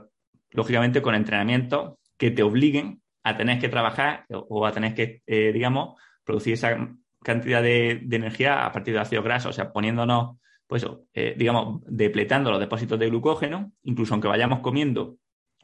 [0.52, 5.52] lógicamente con entrenamientos que te obliguen a tener que trabajar o a tener que, eh,
[5.54, 10.86] digamos, producir esa cantidad de, energía a partir de ácido graso, o sea, poniéndonos, pues,
[11.14, 15.18] eh, digamos, depletando los depósitos de glucógeno, incluso aunque vayamos comiendo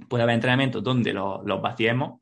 [0.09, 2.21] puede haber entrenamientos donde los, vaciemos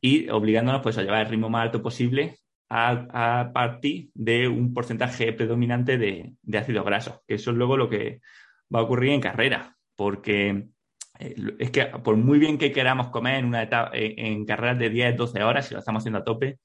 [0.00, 5.32] y obligándonos pues, a llevar el ritmo más alto posible a, partir de un porcentaje
[5.32, 8.20] predominante de, de ácidos grasos, que eso es luego lo que
[8.74, 10.68] va a ocurrir en carrera, porque
[11.18, 14.90] eh, es que por muy bien que queramos comer en una etapa, en, carreras de
[14.90, 16.58] 10, 12 horas, si lo estamos haciendo a tope,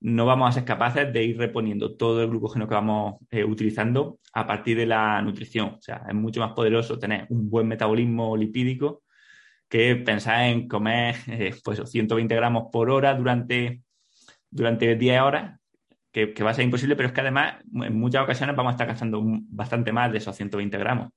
[0.00, 4.20] no vamos a ser capaces de ir reponiendo todo el glucógeno que vamos eh, utilizando
[4.32, 5.74] a partir de la nutrición.
[5.78, 9.02] O sea, es mucho más poderoso tener un buen metabolismo lipídico
[9.68, 13.82] que pensar en comer eh, pues 120 gramos por hora durante,
[14.50, 15.60] durante 10 horas,
[16.10, 18.86] que, va a ser imposible, pero es que además en muchas ocasiones vamos a estar
[18.86, 21.10] gastando bastante más de esos 120 gramos.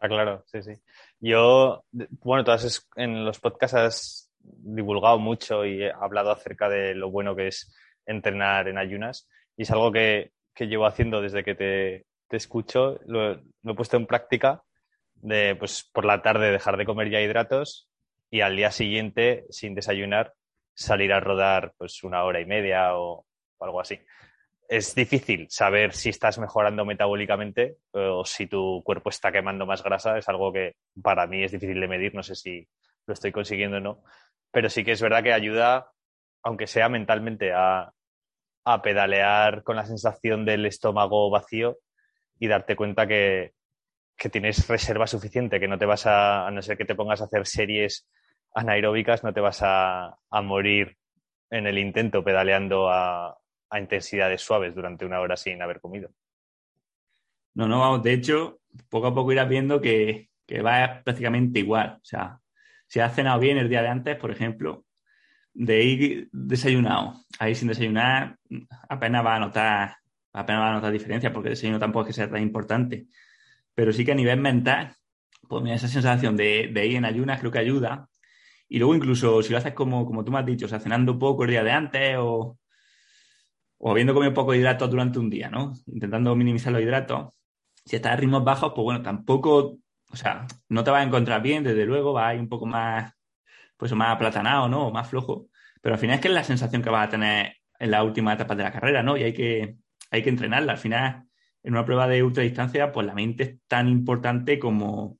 [0.00, 0.72] Ah, claro, sí, sí.
[1.20, 7.10] Yo, bueno, todas en los podcasts has divulgado mucho y he hablado acerca de lo
[7.10, 7.74] bueno que es
[8.06, 13.00] entrenar en ayunas y es algo que, que llevo haciendo desde que te, te escucho,
[13.06, 14.62] lo, lo, he puesto en práctica
[15.24, 17.88] de pues por la tarde dejar de comer ya hidratos
[18.30, 20.34] y al día siguiente, sin desayunar,
[20.74, 23.26] salir a rodar pues una hora y media o,
[23.58, 23.98] algo así.
[24.68, 30.18] Es difícil saber si estás mejorando metabólicamente o si tu cuerpo está quemando más grasa.
[30.18, 32.14] Es algo que para mí es difícil de medir.
[32.14, 32.68] No sé si
[33.06, 34.04] lo estoy consiguiendo o no.
[34.50, 35.90] Pero sí que es verdad que ayuda,
[36.42, 37.92] aunque sea mentalmente, a,
[38.64, 41.78] a pedalear con la sensación del estómago vacío
[42.38, 43.52] y darte cuenta que,
[44.16, 47.20] que tienes reserva suficiente, que no te vas a, a no ser que te pongas
[47.20, 48.06] a hacer series
[48.54, 50.96] anaeróbicas, no te vas a, morir
[51.50, 53.36] en el intento pedaleando a,
[53.76, 56.08] intensidades suaves durante una hora sin haber comido.
[57.54, 61.98] No, no, vamos, de hecho, poco a poco irás viendo que, que va prácticamente igual.
[62.00, 62.38] O sea,
[62.86, 64.84] si has cenado bien el día de antes, por ejemplo,
[65.52, 68.38] de ir desayunado a ir sin desayunar,
[68.88, 69.96] apenas va a notar,
[70.32, 73.06] apenas va a notar diferencia, porque el desayuno tampoco es que sea tan importante.
[73.74, 74.96] Pero sí que a nivel mental,
[75.48, 78.08] pues mira, esa sensación de, ir en ayunas creo que ayuda.
[78.68, 81.18] Y luego incluso si lo haces como, como tú me has dicho, o sea, cenando
[81.18, 82.58] poco el día de antes o,
[83.78, 85.74] o habiendo comido poco hidratos durante un día, ¿no?
[85.86, 87.34] Intentando minimizar los hidratos.
[87.84, 89.78] Si estás a ritmos bajos, pues bueno, tampoco,
[90.10, 92.66] o sea, no te vas a encontrar bien, desde luego, vas a ir un poco
[92.66, 93.12] más,
[93.76, 94.88] pues más aplatanado, ¿no?
[94.88, 95.48] O más flojo.
[95.82, 98.32] Pero al final es que es la sensación que vas a tener en la última
[98.32, 99.16] etapa de la carrera, ¿no?
[99.16, 99.76] Y hay que,
[100.10, 100.72] hay que entrenarla.
[100.72, 101.24] Al final
[101.64, 105.18] en una prueba de ultradistancia, pues la mente es tan importante como,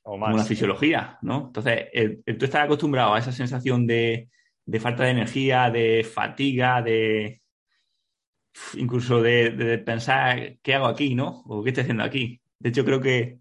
[0.00, 1.46] como la fisiología, ¿no?
[1.48, 1.88] Entonces,
[2.38, 4.30] tú estás acostumbrado a esa sensación de,
[4.80, 7.42] falta de energía, de fatiga, de
[8.76, 11.42] incluso de, pensar qué hago aquí, ¿no?
[11.46, 12.40] O qué estoy haciendo aquí.
[12.60, 13.38] De hecho, creo que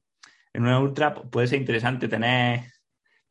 [0.51, 2.72] en una ultra puede ser interesante tener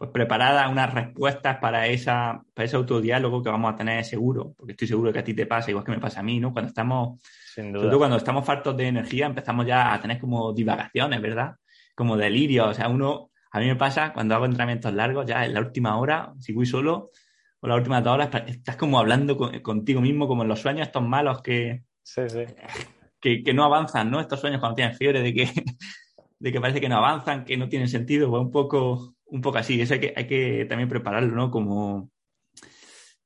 [0.02, 4.72] pues preparadas unas respuestas para esa para ese autodiálogo que vamos a tener seguro, porque
[4.72, 6.52] estoy seguro que a ti te pasa igual que me pasa a mí, ¿no?
[6.52, 7.20] Cuando estamos
[7.54, 7.96] Sin duda.
[7.96, 11.54] cuando estamos faltos de energía empezamos ya a tener como divagaciones, ¿verdad?
[11.94, 15.54] Como delirio, o sea, uno a mí me pasa cuando hago entrenamientos largos, ya en
[15.54, 17.10] la última hora, si voy solo,
[17.60, 21.04] o las últimas dos horas, estás como hablando contigo mismo, como en los sueños estos
[21.04, 21.84] malos que,
[23.20, 24.20] que, que no avanzan, ¿no?
[24.20, 25.48] Estos sueños cuando tienes fiebre de que,
[26.40, 29.58] de que parece que no avanzan, que no tienen sentido, pues un poco, un poco
[29.58, 29.80] así.
[29.80, 31.50] Eso hay que, hay que también prepararlo, ¿no?
[31.50, 32.10] Como,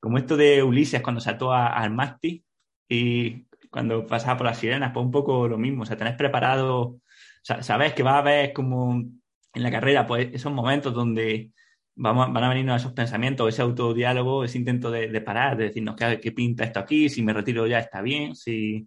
[0.01, 2.45] como esto de Ulises cuando se ató al mástil
[2.89, 5.83] y cuando pasaba por las sirenas, pues un poco lo mismo.
[5.83, 7.01] O sea, tenés preparado,
[7.43, 11.51] sabes que va a haber como en la carrera, pues esos momentos donde
[11.97, 16.21] vamos, van a venirnos esos pensamientos, ese autodiálogo, ese intento de, parar, de decirnos ¿qué,
[16.21, 18.87] qué, pinta esto aquí, si me retiro ya está bien, si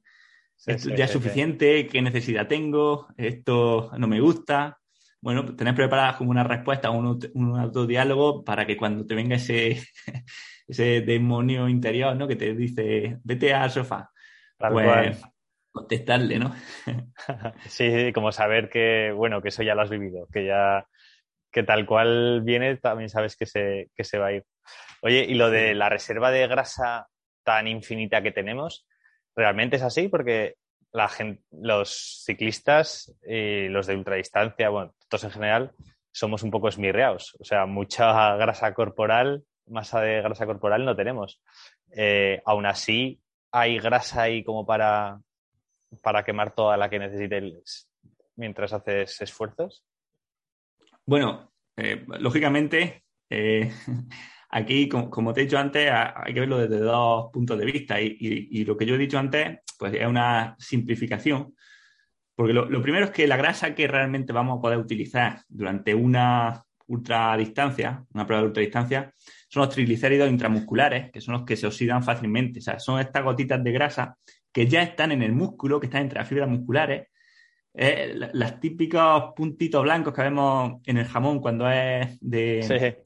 [0.66, 4.80] esto ya es suficiente, qué necesidad tengo, esto no me gusta
[5.22, 9.82] bueno, tenés preparadas como una respuesta, un, un autodiálogo para que cuando te venga ese,
[10.68, 12.28] ese demonio interior, ¿no?
[12.28, 14.12] Que te dice, vete al sofá.
[14.58, 15.22] pues
[15.72, 16.54] contestarle, ¿no?
[17.68, 20.86] sí, como saber que, bueno, que eso ya lo has vivido, que ya
[21.52, 24.46] que tal cual viene, también sabes que se, que se va a ir.
[25.02, 27.08] Oye, y lo de la reserva de grasa
[27.44, 28.88] tan infinita que tenemos,
[29.36, 30.08] ¿realmente es así?
[30.10, 30.56] Porque
[30.91, 35.71] la gente, los ciclistas los de ultradistancia, bueno, todos en general,
[36.12, 37.36] somos un poco esmirreados.
[37.39, 41.41] O sea, mucha grasa corporal, masa de grasa corporal no tenemos.
[41.95, 43.21] Eh, aún así,
[43.52, 45.21] hay grasa ahí como para,
[46.02, 47.89] para quemar toda la que necesites
[48.36, 49.84] mientras haces esfuerzos.
[51.06, 53.71] Bueno, eh, lógicamente, eh,
[54.50, 58.64] aquí, como, te he dicho antes, hay que verlo desde dos puntos de vista y,
[58.66, 61.56] lo que yo he dicho antes, pues es una simplificación,
[62.36, 66.64] porque lo, primero es que la grasa que realmente vamos a poder utilizar durante una
[66.88, 69.14] ultradistancia, una prueba de ultradistancia,
[69.48, 72.60] son los triglicéridos intramusculares, que son los que se oxidan fácilmente.
[72.60, 74.18] O sea, son estas gotitas de grasa
[74.52, 77.08] que ya están en el músculo, que están entre las fibras musculares.
[77.74, 83.02] Las típicos puntitos blancos que vemos en el jamón cuando es de.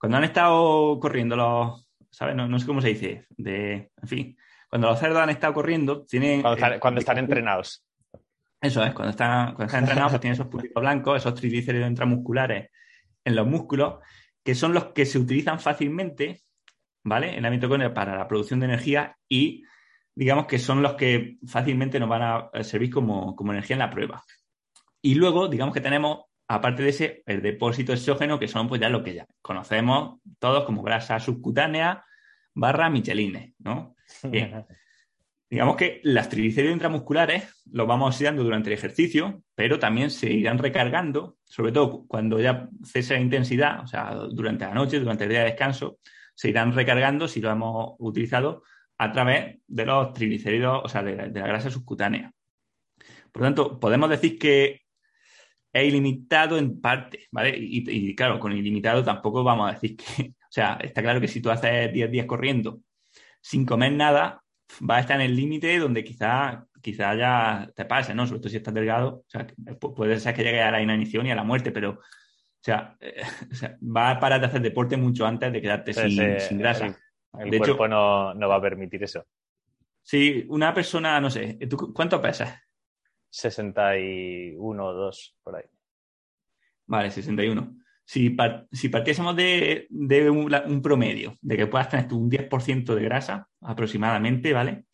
[0.00, 1.86] Cuando han estado corriendo los.
[2.10, 2.34] ¿Sabes?
[2.34, 3.26] No, sé cómo se dice.
[3.36, 4.36] De, en fin.
[4.68, 6.42] Cuando los cerdos han estado corriendo, tienen.
[6.80, 7.84] Cuando están, entrenados.
[8.58, 12.70] Eso es, cuando están, cuando están entrenados, pues tienen esos puntitos blancos, esos triglicéridos intramusculares
[13.24, 14.00] en los músculos,
[14.42, 16.42] que son los que se utilizan fácilmente,
[17.04, 17.36] ¿vale?
[17.36, 19.64] En la mitocondria para la producción de energía y
[20.14, 24.24] digamos que son los que fácilmente nos van a servir como, energía en la prueba.
[25.02, 28.88] Y luego, digamos que tenemos, aparte de ese, el depósito exógeno, que son pues ya
[28.88, 32.04] lo que ya conocemos todos como grasa subcutánea
[32.54, 33.94] barra michelines, ¿no?
[34.24, 34.66] Bien.
[35.48, 40.58] Digamos que las triglicéridos intramusculares los vamos oxidando durante el ejercicio, pero también se irán
[40.58, 45.30] recargando, sobre todo cuando ya cesa la intensidad, o sea, durante la noche, durante el
[45.30, 45.98] día de descanso,
[46.34, 48.64] se irán recargando si lo hemos utilizado
[48.98, 52.32] a través de los triglicéridos, o sea, de, la grasa subcutánea.
[53.30, 54.82] Por lo tanto, podemos decir que
[55.72, 57.54] es ilimitado en parte, ¿vale?
[57.56, 61.40] Y, claro, con ilimitado tampoco vamos a decir que, o sea, está claro que si
[61.40, 62.80] tú haces 10 días corriendo
[63.40, 64.42] sin comer nada,
[64.88, 68.26] va a estar en el límite donde quizá, quizá ya te pase, ¿no?
[68.26, 69.46] Sobre todo si estás delgado, o sea,
[69.78, 72.96] puede ser que llegue a la inanición y a la muerte, pero, o sea,
[73.80, 76.96] va a parar de hacer deporte mucho antes de quedarte sin, grasa.
[77.38, 79.24] El cuerpo no, va a permitir eso.
[80.02, 81.58] Sí, una persona, no sé,
[81.94, 82.60] ¿cuánto pesas?
[83.30, 85.64] 61 o 2, por ahí.
[86.86, 87.76] Vale, 61.
[88.04, 88.36] Si,
[88.72, 89.86] si partiésemos de,
[90.30, 94.84] un, promedio, de que puedas tener un 10% de grasa aproximadamente, ¿vale?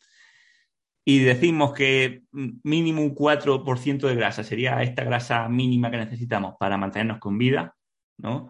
[1.03, 6.77] Y decimos que mínimo un 4% de grasa sería esta grasa mínima que necesitamos para
[6.77, 7.75] mantenernos con vida,
[8.17, 8.49] ¿no?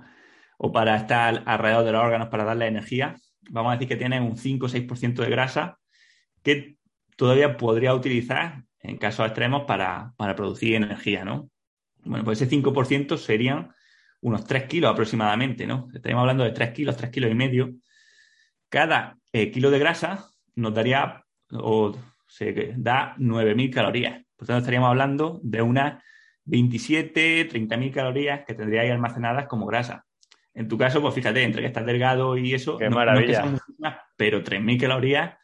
[0.57, 3.15] O para estar alrededor de los órganos para darle energía
[3.49, 5.79] vamos a decir que tiene un 5 o 6% de grasa
[6.43, 6.77] que
[7.15, 11.49] todavía podría utilizar en casos extremos para, producir energía, ¿no?
[12.03, 13.73] Bueno, pues ese 5% serían
[14.21, 15.89] unos 3 kilos aproximadamente, ¿no?
[15.93, 17.73] Estaríamos hablando de 3 kilos, 3 kilos y medio.
[18.69, 21.21] Cada eh, kilo de grasa nos daría
[21.51, 21.97] o
[22.27, 24.25] se da 9.000 calorías.
[24.37, 26.01] Por tanto, estaríamos hablando de unas
[26.45, 30.05] 27, 30.000 calorías que tendría ahí almacenadas como grasa.
[30.53, 33.43] En tu caso, pues fíjate, entre que estás delgado y eso, Qué maravilla.
[34.15, 35.37] pero 3.000 calorías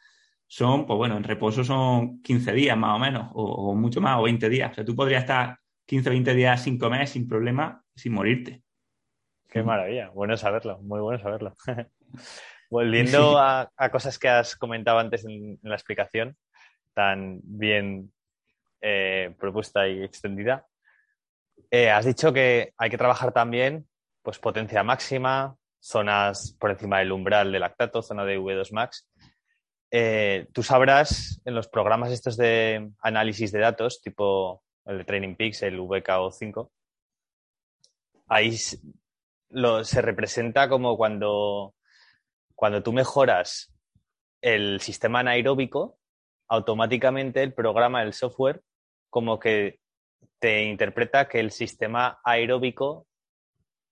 [0.54, 4.22] son, pues bueno, en reposo son 15 días más o menos, o, mucho más, o
[4.22, 4.70] 20 días.
[4.70, 8.62] O sea, tú podrías estar 15 o 20 días sin comer, sin problema, sin morirte.
[9.48, 11.56] Qué maravilla, bueno saberlo, muy bueno saberlo.
[12.70, 16.36] Volviendo a, cosas que has comentado antes en, la explicación,
[16.92, 18.12] tan bien
[18.80, 20.68] eh, propuesta y extendida,
[21.68, 23.88] eh, has dicho que hay que trabajar también
[24.22, 29.08] pues potencia máxima, zonas por encima del umbral de lactato, zona de V2 max.
[29.96, 35.36] Eh, tú sabrás en los programas estos de análisis de datos, tipo el de Training
[35.36, 36.68] Peaks, el VKO5,
[38.26, 41.76] ahí se representa como cuando,
[42.56, 43.72] cuando tú mejoras
[44.40, 45.96] el sistema anaeróbico,
[46.48, 48.62] automáticamente el programa, el software,
[49.10, 49.78] como que
[50.40, 53.06] te interpreta que el sistema aeróbico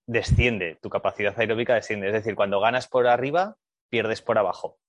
[0.09, 2.09] desciende, tu capacidad aeróbica desciende.
[2.09, 3.57] Es decir, cuando ganas por arriba,
[3.89, 4.82] pierdes por abajo.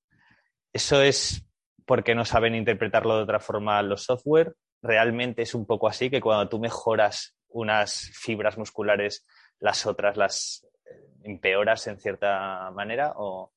[0.74, 1.46] Eso es
[1.86, 4.56] porque no saben interpretarlo de otra forma los software.
[4.82, 9.26] Realmente es un poco así que cuando tú mejoras unas fibras musculares,
[9.60, 13.54] las otras las eh, empeoras en cierta manera o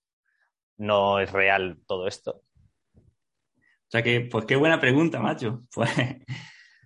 [0.77, 2.43] no es real todo esto.
[2.95, 5.65] O sea que, pues qué buena pregunta, macho.
[5.75, 5.91] Pues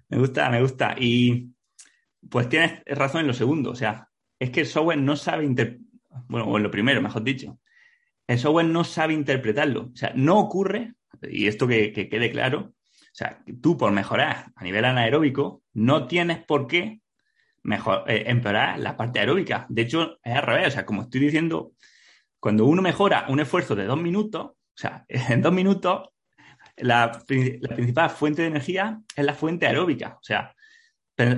[0.08, 0.94] me gusta, me gusta.
[0.98, 1.52] Y
[2.28, 3.70] pues tienes razón en lo segundo.
[3.70, 5.86] O sea, es que el software no sabe interpretar,
[6.28, 7.58] bueno, o en lo primero, mejor dicho,
[8.30, 9.90] el software no sabe interpretarlo.
[9.92, 14.62] O sea, no ocurre, y esto que, quede claro, o sea, tú por mejorar a
[14.62, 17.00] nivel anaeróbico no tienes por qué
[17.64, 19.66] mejor, eh, empeorar la parte aeróbica.
[19.68, 20.68] De hecho, es al revés.
[20.68, 21.72] O sea, como estoy diciendo,
[22.38, 26.10] cuando uno mejora un esfuerzo de dos minutos, o sea, en dos minutos,
[26.76, 30.18] la, principal fuente de energía es la fuente aeróbica.
[30.20, 30.54] O sea,
[31.16, 31.32] pero,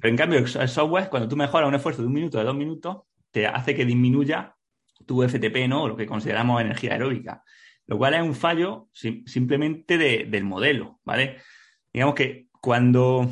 [0.00, 2.98] en cambio, el software, cuando tú mejoras un esfuerzo de un minuto, de dos minutos,
[3.32, 4.55] te hace que disminuya
[5.04, 5.82] tu FTP, ¿no?
[5.82, 7.42] O lo que consideramos energía aeróbica.
[7.86, 11.36] Lo cual es un fallo simplemente del modelo, ¿vale?
[11.92, 13.30] Digamos que cuando,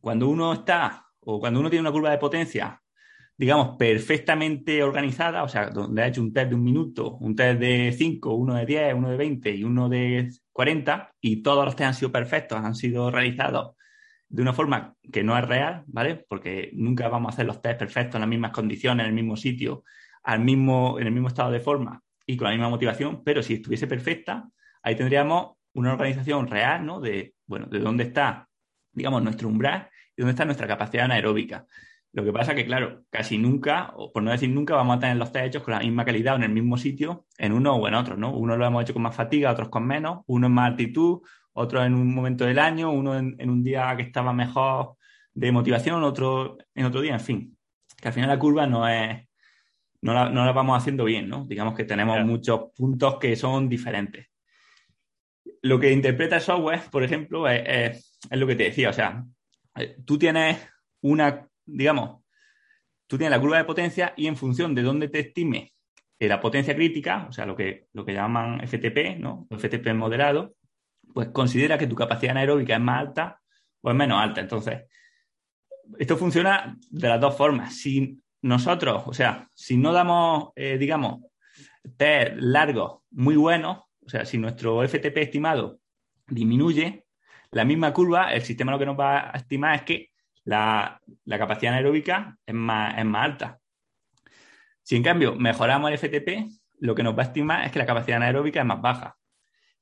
[0.00, 2.80] cuando uno está o cuando uno tiene una curva de potencia,
[3.36, 7.60] digamos, perfectamente organizada, o sea, donde ha hecho un test de un minuto, un test
[7.60, 11.76] de 5, uno de 10, uno de 20 y uno de 40, y todos los
[11.76, 13.76] test han sido perfectos, han sido realizados
[14.28, 16.16] de una forma que no es real, ¿vale?
[16.28, 19.36] Porque nunca vamos a hacer los test perfectos en las mismas condiciones, en el mismo
[19.36, 19.84] sitio,
[20.28, 23.54] al mismo, en el mismo estado de forma y con la misma motivación, pero si
[23.54, 24.46] estuviese perfecta,
[24.82, 27.00] ahí tendríamos una organización real, ¿no?
[27.00, 28.46] De, bueno, de dónde está,
[28.92, 31.64] digamos, nuestro umbral y dónde está nuestra capacidad anaeróbica.
[32.12, 35.16] Lo que pasa que, claro, casi nunca, o por no decir nunca, vamos a tener
[35.16, 37.88] los test hechos con la misma calidad o en el mismo sitio, en uno o
[37.88, 38.36] en otro, ¿no?
[38.36, 41.20] Uno lo hemos hecho con más fatiga, otros con menos, uno en más altitud,
[41.54, 44.96] otro en un momento del año, uno en, un día que estaba mejor
[45.32, 47.56] de motivación, otro en otro día, en fin.
[47.96, 49.27] Que al final la curva no es,
[50.02, 51.44] no la, no la vamos haciendo bien, ¿no?
[51.46, 54.26] Digamos que tenemos muchos puntos que son diferentes.
[55.62, 59.24] Lo que interpreta el software, por ejemplo, es lo que te decía, o sea,
[59.76, 60.58] eh, tú tienes
[61.00, 62.22] una, digamos,
[63.06, 65.72] tú tienes la curva de potencia y en función de dónde te estime
[66.26, 69.46] la potencia crítica, o sea, lo que, lo que llaman FTP, ¿no?
[69.50, 70.56] FTP moderado,
[71.14, 73.40] pues considera que tu capacidad anaeróbica es más alta
[73.82, 74.40] o es menos alta.
[74.40, 74.82] Entonces,
[75.98, 77.76] esto funciona de las dos formas.
[77.76, 81.22] Si nosotros, o sea, si no damos, eh, digamos,
[81.96, 85.80] test largos muy buenos, o sea, si nuestro FTP estimado
[86.26, 87.04] disminuye,
[87.50, 90.10] la misma curva, el sistema lo que nos va a estimar es que
[90.44, 93.60] la, capacidad anaeróbica es más, es más alta.
[94.82, 97.86] Si en cambio mejoramos el FTP, lo que nos va a estimar es que la
[97.86, 99.16] capacidad anaeróbica es más baja.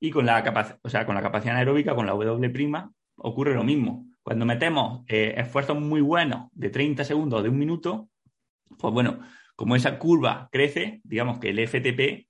[0.01, 4.07] Y con la, o sea, con la capacidad anaeróbica, con la W', ocurre lo mismo.
[4.23, 8.09] Cuando metemos eh, esfuerzos muy buenos de 30 segundos o de un minuto,
[8.79, 9.21] pues bueno,
[9.55, 12.29] como esa curva crece, digamos que el FTP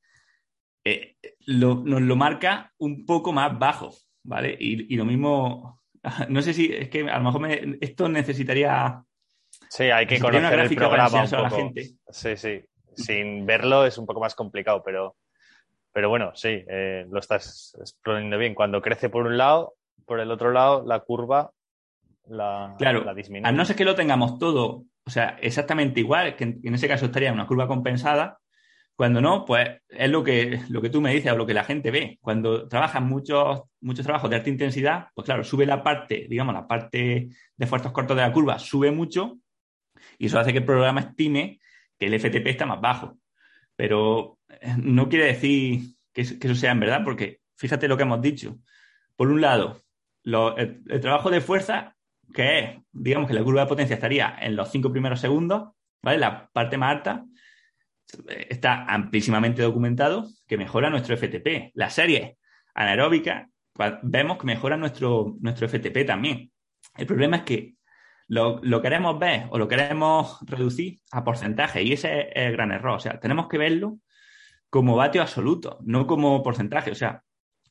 [0.84, 1.16] eh,
[1.47, 3.90] nos lo marca un poco más bajo.
[4.26, 4.57] ¿vale?
[4.59, 5.80] Y, lo mismo,
[6.28, 7.49] no sé si es que a lo mejor
[7.80, 9.03] esto necesitaría...
[9.68, 11.72] Sí, hay que conocer el programa un poco.
[12.11, 12.62] Sí, sí.
[12.94, 15.16] Sin verlo es un poco más complicado, pero,
[15.92, 18.55] pero bueno, sí, eh, lo estás exponiendo bien.
[18.55, 19.74] Cuando crece por un lado,
[20.05, 21.53] por el otro lado, la curva
[22.28, 23.49] la, claro, la disminuye.
[23.49, 27.07] A no ser que lo tengamos todo, o sea, exactamente igual, que en ese caso
[27.07, 28.38] estaría una curva compensada,
[28.96, 31.64] cuando no, pues es lo que, lo que tú me dices o lo que la
[31.64, 32.18] gente ve.
[32.22, 36.66] Cuando trabajan muchos, muchos trabajos de alta intensidad, pues claro, sube la parte, digamos, la
[36.66, 36.98] parte
[37.57, 39.38] de esfuerzos cortos de la curva sube mucho
[40.18, 41.61] y eso hace que el programa estime
[41.98, 43.18] que el FTP está más bajo.
[43.76, 48.22] Pero eh, no quiere decir que, eso sea en verdad, porque fíjate lo que hemos
[48.22, 48.59] dicho.
[49.14, 49.82] Por un lado,
[50.24, 51.95] el, trabajo de fuerza,
[52.33, 55.70] que es, digamos que la curva de potencia estaría en los cinco primeros segundos,
[56.03, 56.18] ¿vale?
[56.18, 57.24] La parte más alta
[58.49, 61.72] está amplísimamente documentado que mejora nuestro FTP.
[61.74, 62.39] La serie
[62.74, 63.49] anaeróbica
[64.03, 66.51] vemos que mejora nuestro, nuestro FTP también.
[66.97, 67.74] El problema es que
[68.29, 72.97] lo, queremos ver o lo queremos reducir a porcentaje y ese es el gran error.
[72.97, 73.99] O sea, tenemos que verlo
[74.70, 76.91] como vatio absoluto, no como porcentaje.
[76.91, 77.22] O sea,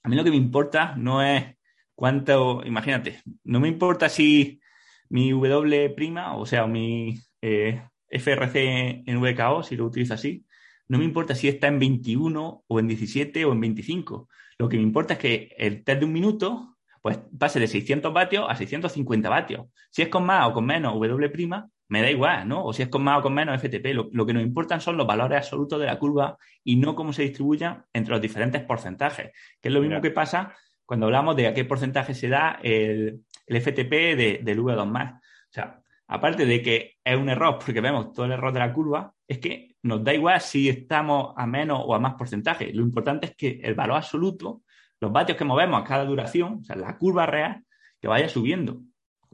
[0.04, 1.56] a mí lo que me importa no es
[1.96, 4.62] cuánto, imagínate, no me importa si
[5.10, 10.46] mi W', o sea, mi eh, FRC en VKO, si lo utilizo así,
[10.88, 14.30] no me importa si está en 21 o en 17 o en 25.
[14.58, 18.12] Lo que me importa es que el test de un minuto pues pase de 600
[18.14, 19.68] vatios a 650 vatios.
[19.92, 22.66] Si es con más o con menos W', me da igual, ¿no?
[22.66, 23.94] O si es con más o con menos FTP.
[23.94, 27.22] Lo, que nos importan son los valores absolutos de la curva y no cómo se
[27.22, 29.32] distribuyan entre los diferentes porcentajes,
[29.62, 33.24] que es lo mismo que pasa cuando hablamos de a qué porcentaje se da el,
[33.48, 35.14] FTP del V2+.
[35.14, 35.20] O
[35.50, 39.14] sea, aparte de que es un error porque vemos todo el error de la curva,
[39.28, 42.72] es que nos da igual si estamos a menos o a más porcentaje.
[42.74, 44.64] Lo importante es que el valor absoluto,
[45.00, 47.64] los vatios que movemos a cada duración, o sea, la curva real,
[48.00, 48.82] que vaya subiendo.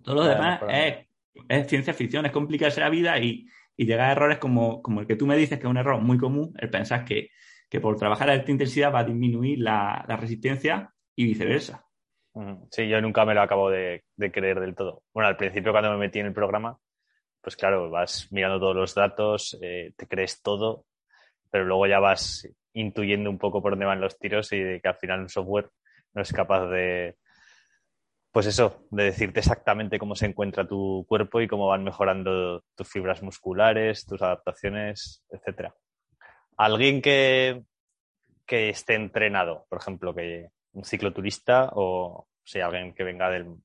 [0.02, 3.48] Todo lo demás es, ciencia ficción, es complicarse la vida y,
[3.78, 6.54] llegar a errores como, el que tú me dices, que es un error muy común,
[6.60, 7.30] el pensar que,
[7.82, 11.86] por trabajar a alta intensidad va a disminuir la resistencia y viceversa.
[12.70, 15.04] Sí, yo nunca me lo acabo de, creer del todo.
[15.14, 16.78] Bueno, al principio cuando me metí en el programa,
[17.42, 20.86] pues claro, vas mirando todos los datos, eh, te crees todo,
[21.50, 24.88] pero luego ya vas intuyendo un poco por dónde van los tiros y de que
[24.88, 25.70] al final un software
[26.14, 27.18] no es capaz de,
[28.32, 32.88] pues eso, de decirte exactamente cómo se encuentra tu cuerpo y cómo van mejorando tus
[32.88, 35.76] fibras musculares, tus adaptaciones, etcétera.
[36.56, 37.64] Alguien que,
[38.46, 43.56] que esté entrenado, por ejemplo, que un cicloturista o sea, alguien que venga del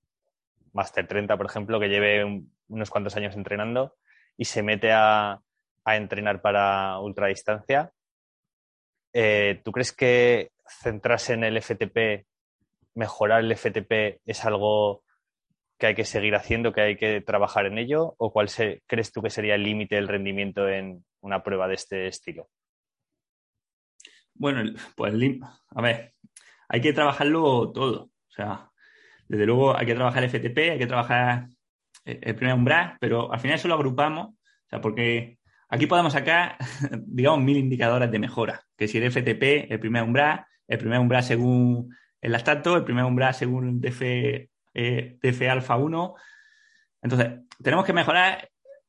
[0.73, 3.97] Master 30, por ejemplo, que lleve unos cuantos años entrenando
[4.37, 5.41] y se mete a,
[5.87, 7.93] entrenar para ultradistancia,
[9.13, 12.27] eh, ¿tú crees que centrarse en el FTP,
[12.95, 15.05] mejorar el FTP, es algo
[15.79, 18.17] que hay que seguir haciendo, que hay que trabajar en ello?
[18.19, 18.49] ¿O cuál
[18.87, 22.49] crees tú que sería el límite del rendimiento en una prueba de este estilo?
[24.35, 24.63] Bueno,
[24.97, 25.15] pues
[25.71, 26.15] a ver,
[26.69, 28.05] hay que trabajarlo todo.
[28.05, 28.71] O sea,
[29.29, 31.49] desde luego hay que trabajar el FTP, hay que trabajar
[32.05, 35.39] el primer umbral, pero al final eso lo agrupamos, o sea, porque
[35.69, 36.57] aquí podemos sacar,
[37.07, 41.23] digamos, mil indicadores de mejora, que si el FTP, el primer umbral, el primer umbral
[41.23, 46.15] según el lactato, el primer umbral según DF, eh, DF alfa 1.
[47.03, 48.49] Entonces, tenemos que mejorar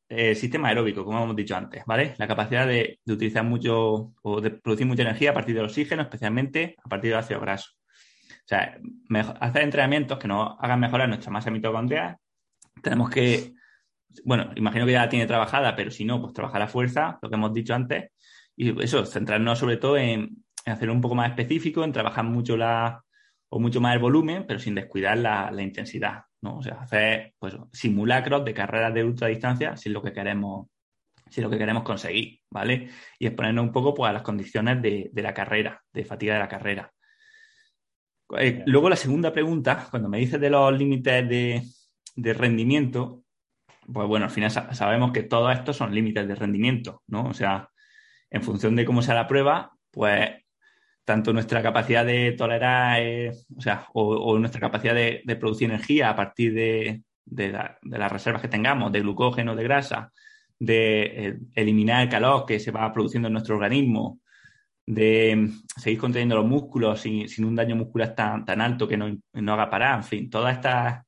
[0.10, 2.16] el sistema aeróbico, como hemos dicho antes, ¿vale?
[2.18, 6.76] La capacidad de, utilizar mucho o de producir mucha energía a partir del oxígeno, especialmente
[6.84, 7.72] a partir del ácido graso.
[7.76, 8.78] O sea,
[9.42, 12.16] hacer entrenamientos que nos hagan mejorar nuestra masa mitocondrial.
[12.82, 13.54] Tenemos que,
[14.24, 17.30] bueno, imagino que ya la tiene trabajada, pero si no, pues trabajar a fuerza, lo
[17.30, 18.12] que hemos dicho antes.
[18.56, 23.04] Y eso, centrarnos sobre todo en, hacer un poco más específico, en trabajar mucho la,
[23.50, 26.58] o mucho más el volumen, pero sin descuidar la, intensidad, ¿no?
[26.58, 30.68] O sea, hacer pues, simulacros de carreras de ultradistancia si es lo que queremos,
[31.30, 32.90] si lo que queremos conseguir, ¿vale?
[33.20, 36.40] Y exponernos un poco pues, a las condiciones de, de la carrera, de fatiga de
[36.40, 36.94] la carrera.
[38.38, 41.28] Eh, luego la segunda pregunta, cuando me dices de los límites
[42.16, 43.24] de, rendimiento,
[43.92, 47.28] pues bueno, al final sabemos que todos estos son límites de rendimiento, ¿no?
[47.28, 47.70] O sea,
[48.30, 50.30] en función de cómo sea la prueba, pues
[51.08, 56.16] tanto nuestra capacidad de tolerar, eh, o sea, o, nuestra capacidad de, producir energía a
[56.18, 57.02] partir de,
[57.82, 60.12] las reservas que tengamos, de glucógeno, de grasa,
[60.60, 64.20] de eh, eliminar el calor que se va produciendo en nuestro organismo,
[64.86, 69.18] de seguir conteniendo los músculos sin, sin un daño muscular tan, tan alto que no,
[69.32, 71.06] no, haga parar, en fin, todas estas,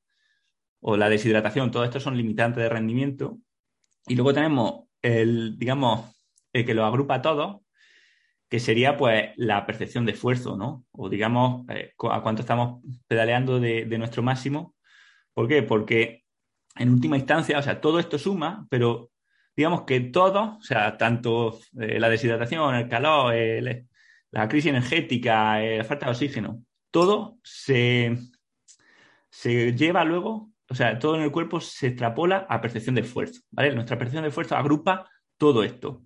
[0.80, 3.36] o la deshidratación, todo esto son limitantes de rendimiento.
[4.06, 6.10] Y luego tenemos el, digamos,
[6.54, 7.64] el que lo agrupa todo,
[8.50, 10.84] que sería pues la percepción de esfuerzo, ¿no?
[10.90, 14.74] O digamos, eh, a cuánto estamos pedaleando de, nuestro máximo.
[15.32, 15.62] ¿Por qué?
[15.62, 16.24] Porque
[16.74, 19.12] en última instancia, o sea, todo esto suma, pero
[19.56, 23.32] digamos que todo, o sea, tanto eh, la deshidratación, el calor,
[24.32, 28.18] la crisis energética, eh, la falta de oxígeno, todo se,
[29.30, 33.42] se lleva luego, o sea, todo en el cuerpo se extrapola a percepción de esfuerzo,
[33.52, 33.72] ¿vale?
[33.74, 36.02] Nuestra percepción de esfuerzo agrupa todo esto.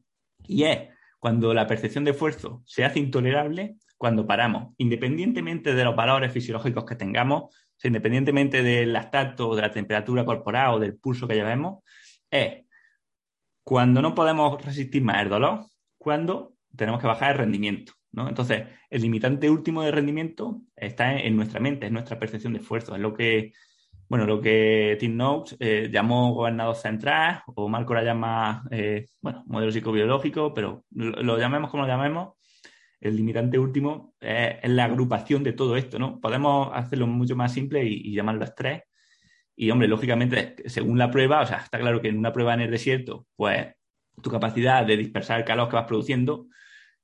[0.46, 0.93] Y es
[1.24, 6.84] cuando la percepción de esfuerzo se hace intolerable, cuando paramos, independientemente de los valores fisiológicos
[6.84, 7.44] que tengamos,
[7.82, 11.82] independientemente del lactato, de la temperatura corporal o del pulso que llevemos,
[12.30, 12.66] es
[13.62, 15.64] cuando no podemos resistir más el dolor,
[15.96, 17.94] cuando tenemos que bajar el rendimiento.
[18.12, 18.28] ¿no?
[18.28, 22.94] Entonces, el limitante último de rendimiento está en, nuestra mente, es nuestra percepción de esfuerzo,
[22.94, 23.54] es lo que,
[24.08, 29.42] bueno, lo que Tim Noakes eh, llamó gobernador central, o Marco la llama, eh, bueno,
[29.46, 32.34] modelo psicobiológico, pero lo, llamemos como lo llamemos,
[33.00, 36.20] el limitante último es, la agrupación de todo esto, ¿no?
[36.20, 38.82] Podemos hacerlo mucho más simple y, y llamarlo estrés,
[39.56, 42.62] y hombre, lógicamente, según la prueba, o sea, está claro que en una prueba en
[42.62, 43.68] el desierto, pues
[44.22, 46.46] tu capacidad de dispersar el calor que vas produciendo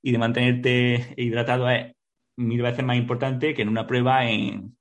[0.02, 1.92] y de mantenerte hidratado es
[2.36, 4.76] mil veces más importante que en una prueba en,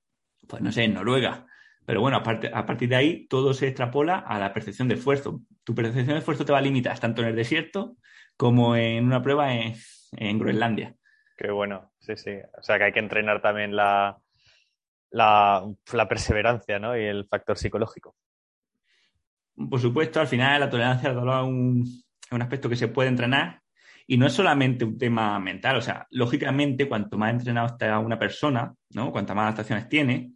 [0.48, 1.46] pues no sé, en Noruega.
[1.90, 5.42] Pero bueno, a, partir de ahí todo se extrapola a la percepción de esfuerzo.
[5.64, 7.98] Tu percepción de esfuerzo te va a limitar tanto en el desierto
[8.38, 9.74] como en una prueba en,
[10.12, 10.94] en Groenlandia.
[11.36, 12.34] Qué bueno, sí, sí.
[12.56, 14.16] O sea que hay que entrenar también la,
[15.10, 15.66] la,
[16.08, 16.96] perseverancia ¿no?
[16.96, 18.16] y el factor psicológico.
[19.56, 23.10] Por supuesto, al final la tolerancia al dolor es un, un aspecto que se puede
[23.10, 23.64] entrenar
[24.06, 28.20] y no es solamente un tema mental, o sea, lógicamente, cuanto más entrenado está una
[28.20, 29.12] persona, ¿no?
[29.12, 30.34] Cuantas más adaptaciones tiene,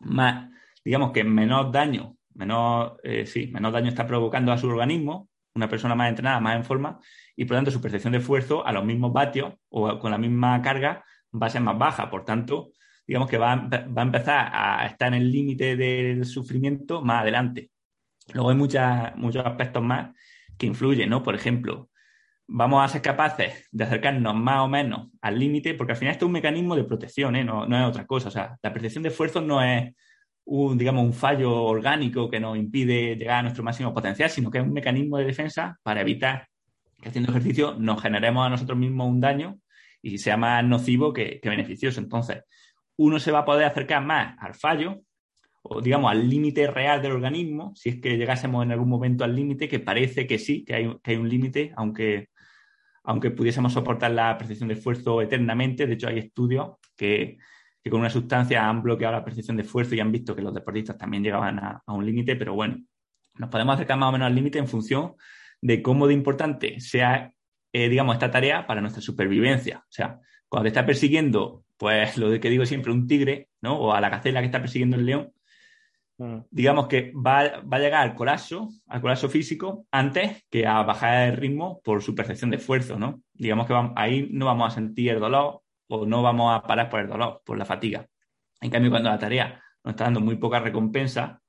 [0.00, 0.53] más,
[0.84, 5.68] digamos que menos daño, menos, eh, sí, menos daño está provocando a su organismo, una
[5.68, 6.98] persona más entrenada, más en forma,
[7.36, 10.18] y por lo tanto su percepción de esfuerzo a los mismos vatios o con la
[10.18, 12.10] misma carga va a ser más baja.
[12.10, 12.70] Por tanto,
[13.06, 17.70] digamos que va, a empezar a estar en el límite del sufrimiento más adelante.
[18.32, 20.14] Luego hay muchos aspectos más
[20.56, 21.22] que influyen, ¿no?
[21.22, 21.90] Por ejemplo,
[22.46, 26.24] vamos a ser capaces de acercarnos más o menos al límite, porque al final esto
[26.24, 27.44] es un mecanismo de protección, ¿eh?
[27.44, 28.28] no, no, es otra cosa.
[28.28, 29.94] O sea, la percepción de esfuerzo no es
[30.46, 34.58] un, digamos, un fallo orgánico que nos impide llegar a nuestro máximo potencial, sino que
[34.58, 36.48] es un mecanismo de defensa para evitar
[37.00, 39.58] que haciendo ejercicio nos generemos a nosotros mismos un daño
[40.02, 42.00] y sea más nocivo que, que beneficioso.
[42.00, 42.42] Entonces,
[42.96, 45.02] uno se va a poder acercar más al fallo
[45.66, 49.34] o digamos, al límite real del organismo, si es que llegásemos en algún momento al
[49.34, 52.28] límite, que parece que sí, que hay, que hay un límite, aunque,
[53.02, 55.86] aunque pudiésemos soportar la percepción de esfuerzo eternamente.
[55.86, 57.38] De hecho, hay estudios que,
[57.84, 60.54] que con una sustancia han bloqueado la percepción de esfuerzo y han visto que los
[60.54, 62.78] deportistas también llegaban a, a un límite, pero bueno,
[63.36, 65.14] nos podemos acercar más o menos al límite en función
[65.60, 67.32] de cómo de importante sea,
[67.72, 69.78] eh, digamos, esta tarea para nuestra supervivencia.
[69.78, 73.78] O sea, cuando te está persiguiendo, pues lo de que digo siempre, un tigre, ¿no?
[73.78, 75.32] O a la gacela que está persiguiendo el león,
[76.18, 76.36] mm.
[76.50, 81.36] digamos que va, a llegar al colapso, al colapso físico, antes que a bajar el
[81.36, 83.22] ritmo por su percepción de esfuerzo, ¿no?
[83.32, 87.00] Digamos que ahí no vamos a sentir el dolor o no vamos a parar por
[87.00, 88.06] el dolor, por la fatiga.
[88.60, 91.40] En cambio, cuando la tarea nos está dando muy poca recompensa,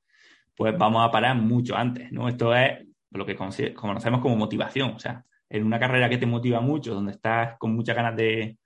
[0.55, 2.27] pues vamos a parar mucho antes, ¿no?
[2.27, 6.61] Esto es lo que conocemos como motivación, o sea, en una carrera que te motiva
[6.61, 8.57] mucho, donde estás con muchas ganas de,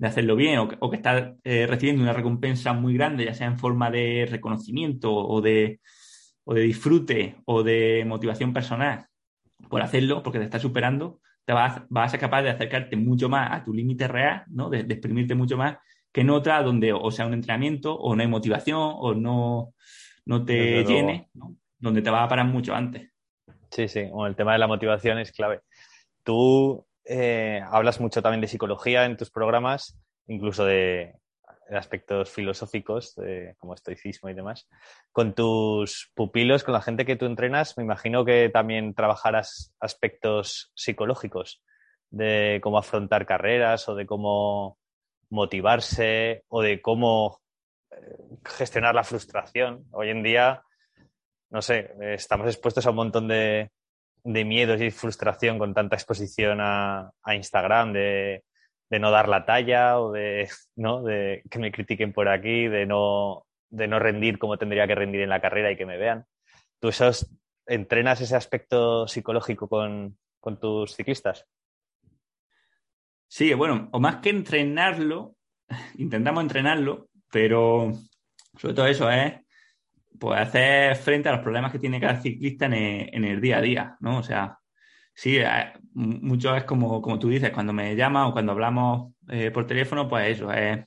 [0.00, 3.88] hacerlo bien o, que estás eh, recibiendo una recompensa muy grande, ya sea en forma
[3.88, 5.80] de reconocimiento o de,
[6.44, 9.06] o de disfrute o de motivación personal
[9.68, 13.28] por hacerlo, porque te estás superando, te vas, vas a ser capaz de acercarte mucho
[13.28, 14.70] más a tu límite real, ¿no?
[14.70, 15.78] De, de, exprimirte mucho más
[16.12, 19.74] que en otra donde o sea un entrenamiento o no hay motivación o no,
[20.26, 21.30] no te llene,
[21.78, 23.10] donde te vas a parar mucho antes.
[23.70, 25.60] Sí, sí, bueno, el tema de la motivación es clave.
[26.22, 31.14] Tú eh, hablas mucho también de psicología en tus programas, incluso de,
[31.76, 33.14] aspectos filosóficos,
[33.58, 34.68] como estoicismo y demás.
[35.10, 40.72] Con tus pupilos, con la gente que tú entrenas, me imagino que también trabajarás aspectos
[40.74, 41.62] psicológicos
[42.10, 44.78] de cómo afrontar carreras o de cómo
[45.30, 47.42] motivarse o de cómo
[48.44, 49.84] gestionar la frustración.
[49.92, 50.62] Hoy en día,
[51.50, 53.70] no sé, estamos expuestos a un montón de,
[54.24, 58.44] miedos y frustración con tanta exposición a, Instagram, de,
[58.98, 61.02] no dar la talla o de, ¿no?
[61.02, 65.20] de que me critiquen por aquí, de no, de no rendir como tendría que rendir
[65.20, 66.26] en la carrera y que me vean.
[66.80, 66.90] ¿Tú
[67.66, 71.46] entrenas ese aspecto psicológico con, con tus ciclistas?
[73.28, 75.36] Sí, bueno, o más que entrenarlo,
[75.96, 77.92] intentamos entrenarlo, pero
[78.58, 79.34] sobre todo eso es
[80.18, 83.96] pues hacer frente a los problemas que tiene cada ciclista en el, día a día,
[84.00, 84.18] ¿no?
[84.18, 84.58] O sea,
[85.14, 89.50] sí, eh, mucho es como, como tú dices, cuando me llaman o cuando hablamos eh,
[89.50, 90.86] por teléfono, pues eso, es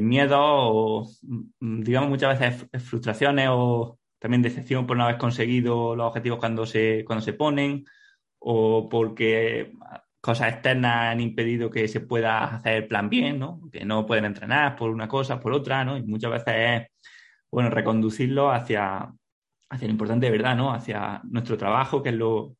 [0.00, 1.08] miedo o,
[1.60, 6.64] mm, digamos, muchas veces frustraciones o también decepción por no haber conseguido los objetivos cuando
[6.66, 7.84] se, cuando se ponen
[8.38, 9.72] o porque
[10.20, 13.60] cosas externas han impedido que se pueda hacer el plan bien, ¿no?
[13.72, 15.96] Que no pueden entrenar por una cosa, por otra, ¿no?
[15.96, 17.10] Y muchas veces es,
[17.50, 19.12] bueno, reconducirlo hacia,
[19.70, 20.72] hacia lo importante de verdad, ¿no?
[20.72, 22.56] Hacia nuestro trabajo, que es lo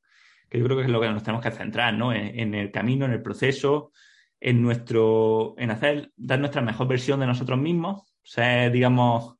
[0.52, 2.12] que yo creo que es lo que nos tenemos que centrar, ¿no?
[2.12, 3.90] En, el camino, en el proceso,
[4.38, 9.36] en nuestro, en hacer, dar nuestra mejor versión de nosotros mismos, ser, digamos,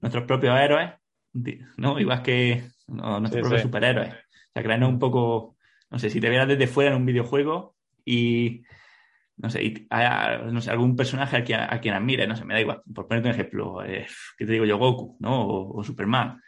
[0.00, 0.90] nuestros propios héroes,
[1.76, 2.00] ¿no?
[2.00, 4.12] Igual que nuestros propios superhéroes.
[4.12, 5.56] O sea, crearnos un poco
[5.90, 8.64] no sé, si te vieras desde fuera en un videojuego y,
[9.36, 12.54] no sé, y no sé algún personaje a quien, a quien admire, no sé, me
[12.54, 14.06] da igual, por ponerte un ejemplo, eh,
[14.36, 14.78] ¿qué te digo yo?
[14.78, 15.46] Goku, ¿no?
[15.46, 16.40] O, Superman,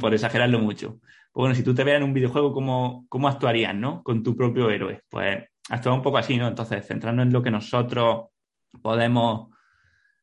[0.00, 1.00] por, exagerarlo mucho.
[1.38, 4.02] Pues bueno, si tú te vieras en un videojuego, ¿cómo, ¿cómo actuarías, no?
[4.02, 5.02] Con tu propio héroe.
[5.08, 6.48] Pues actúa un poco así, ¿no?
[6.48, 8.30] Entonces, centrarnos en lo que nosotros
[8.82, 9.48] podemos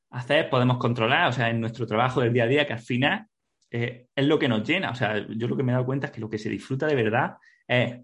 [0.09, 3.27] hacer, podemos controlar, o sea, en nuestro trabajo del día a día, que al final
[3.71, 4.89] eh, es lo que nos llena.
[4.91, 6.85] O sea, yo lo que me he dado cuenta es que lo que se disfruta
[6.85, 7.97] de verdad es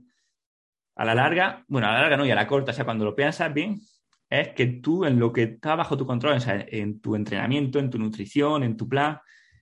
[0.95, 3.03] a la larga, bueno, a la larga no, y a la corta, o sea, cuando
[3.03, 3.82] lo piensas bien,
[4.30, 7.78] es que tú en lo que está bajo tu control, o sea, en tu entrenamiento,
[7.78, 9.20] en tu nutrición, en tu plan,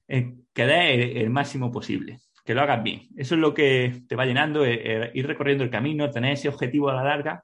[0.10, 2.20] eh, el, máximo posible,
[2.50, 3.08] que lo hagas bien.
[3.16, 6.50] Eso es lo que te va llenando, eh, eh, ir recorriendo el camino, tener ese
[6.50, 7.44] objetivo a la larga,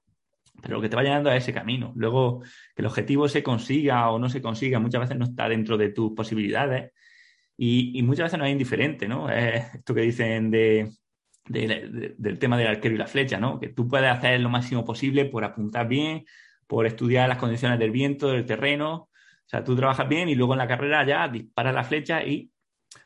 [0.64, 1.93] pero lo que te va llenando es ese camino.
[1.95, 2.41] Luego,
[2.76, 5.89] que el objetivo se consiga o no se consiga, muchas veces no está dentro de
[5.89, 6.91] tus posibilidades
[7.56, 9.30] y, muchas veces no es indiferente, ¿no?
[9.30, 10.89] Es esto que dicen de
[11.47, 13.60] del tema del arquero y la flecha, ¿no?
[13.60, 16.26] Que tú puedes hacer lo máximo posible por apuntar bien,
[16.66, 18.95] por estudiar las condiciones del viento, del terreno.
[18.95, 19.10] O
[19.45, 22.49] sea, tú trabajas bien y luego en la carrera ya disparas la flecha y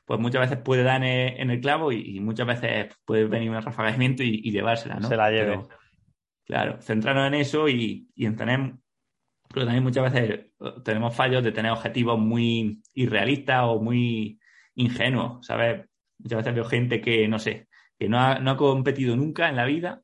[0.10, 3.96] pues muchas veces puede dar en el, clavo y, muchas veces puede venir un ráfaga
[3.96, 5.08] y, y llevársela, ¿no?
[5.08, 5.60] Se la lleve.
[6.48, 8.74] claro, centrarnos en eso y, y en tener
[9.54, 14.40] pero también muchas veces eh, tenemos fallos de tener objetivos muy irrealistas o muy
[14.74, 15.86] ingenuos, ¿sabes?
[16.18, 17.68] Muchas veces veo gente que, no sé,
[18.00, 20.02] que no ha, competido nunca en la vida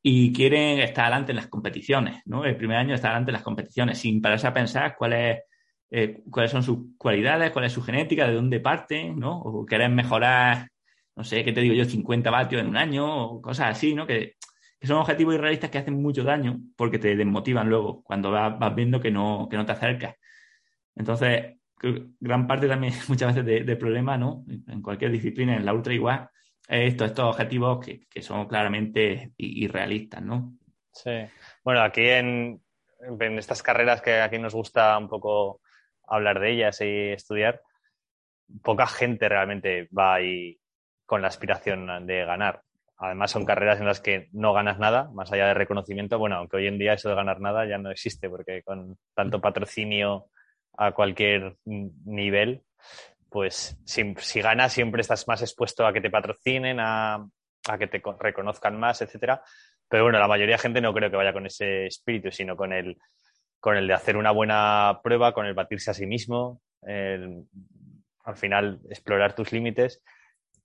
[0.00, 2.46] y quieren estar adelante en las competiciones, ¿no?
[2.46, 5.42] El primer año estar adelante en las competiciones, sin pararse a pensar cuáles
[5.90, 9.38] eh, cuáles son sus cualidades, cuál es su genética, de dónde parten, ¿no?
[9.40, 10.68] O quieren mejorar,
[11.16, 11.84] no sé, ¿qué te digo yo?
[11.84, 14.06] 50 vatios en un año o cosas así, ¿no?
[14.06, 14.34] Que,
[14.82, 19.10] son objetivos irrealistas que hacen mucho daño porque te desmotivan luego cuando vas, viendo que
[19.10, 20.16] no, que no te acercas.
[20.94, 21.54] Entonces,
[22.20, 24.44] gran parte también muchas veces del problema, ¿no?
[24.68, 26.28] En cualquier disciplina, en la ultra igual,
[26.68, 30.58] es esto, estos objetivos que, que son claramente irrealistas, ¿no?
[30.92, 31.10] Sí.
[31.64, 32.60] Bueno, aquí en,
[33.00, 35.60] en estas carreras que aquí nos gusta un poco
[36.06, 37.60] hablar de ellas y estudiar,
[38.62, 40.58] poca gente realmente va ahí
[41.06, 42.62] con la aspiración de ganar.
[42.96, 46.18] Además, son carreras en las que no ganas nada, más allá de reconocimiento.
[46.18, 49.40] Bueno, aunque hoy en día eso de ganar nada ya no existe, porque con tanto
[49.40, 50.26] patrocinio
[50.76, 52.62] a cualquier nivel,
[53.28, 57.26] pues si, ganas siempre estás más expuesto a que te patrocinen, a,
[57.68, 59.42] a que te reconozcan más, etcétera.
[59.88, 62.72] Pero bueno, la mayoría de gente no creo que vaya con ese espíritu, sino con
[62.72, 62.96] el,
[63.64, 68.78] con el de hacer una buena prueba, con el batirse a sí mismo, al final
[68.90, 70.02] explorar tus límites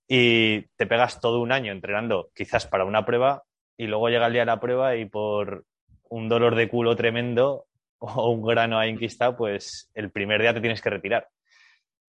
[0.06, 3.42] y te pegas todo un año entrenando quizás para una prueba
[3.78, 5.64] y luego llega el día de la prueba y por
[6.10, 7.64] un dolor de culo tremendo
[8.00, 11.26] o un grano ahí enquistado, pues el primer día te tienes que retirar.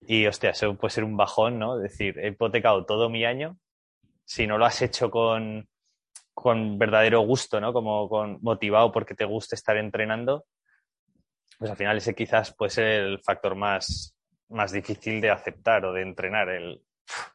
[0.01, 1.77] Y hostia, eso puede ser un bajón, ¿no?
[1.77, 3.59] Es decir, he hipotecado todo mi año,
[4.25, 5.69] si no lo has hecho con,
[6.35, 7.73] con verdadero gusto, ¿no?
[7.73, 10.47] Como con motivado porque te gusta estar entrenando,
[11.61, 14.17] pues al final ese quizás puede ser el factor más,
[14.49, 16.81] más difícil de aceptar o de entrenar, el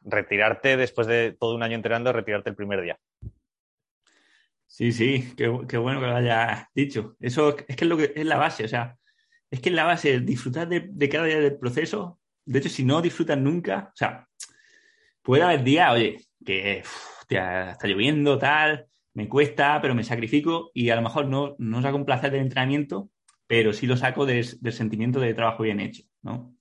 [0.02, 2.98] retirarte después de todo un año entrenando, retirarte el primer día.
[4.66, 7.14] Sí, sí, qué, bueno que lo hayas dicho.
[7.20, 8.96] Eso es que es lo que es la base, o sea,
[9.48, 12.18] es que es la base, disfrutar de, cada día del proceso.
[12.44, 14.26] De hecho, si no disfrutas nunca, o sea,
[15.22, 16.82] puede haber días, oye, que
[17.28, 21.96] está lloviendo, tal, me cuesta, pero me sacrifico y a lo mejor no, no saco
[21.96, 23.08] un placer del entrenamiento,
[23.46, 26.54] pero sí lo saco del sentimiento de trabajo bien hecho, ¿no?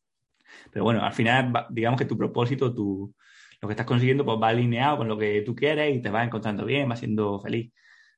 [0.72, 3.16] Pero bueno, al final, digamos que tu propósito, tu,
[3.62, 6.26] lo que estás consiguiendo, pues va alineado con lo que tú quieres y te vas
[6.26, 7.72] encontrando bien, vas siendo feliz.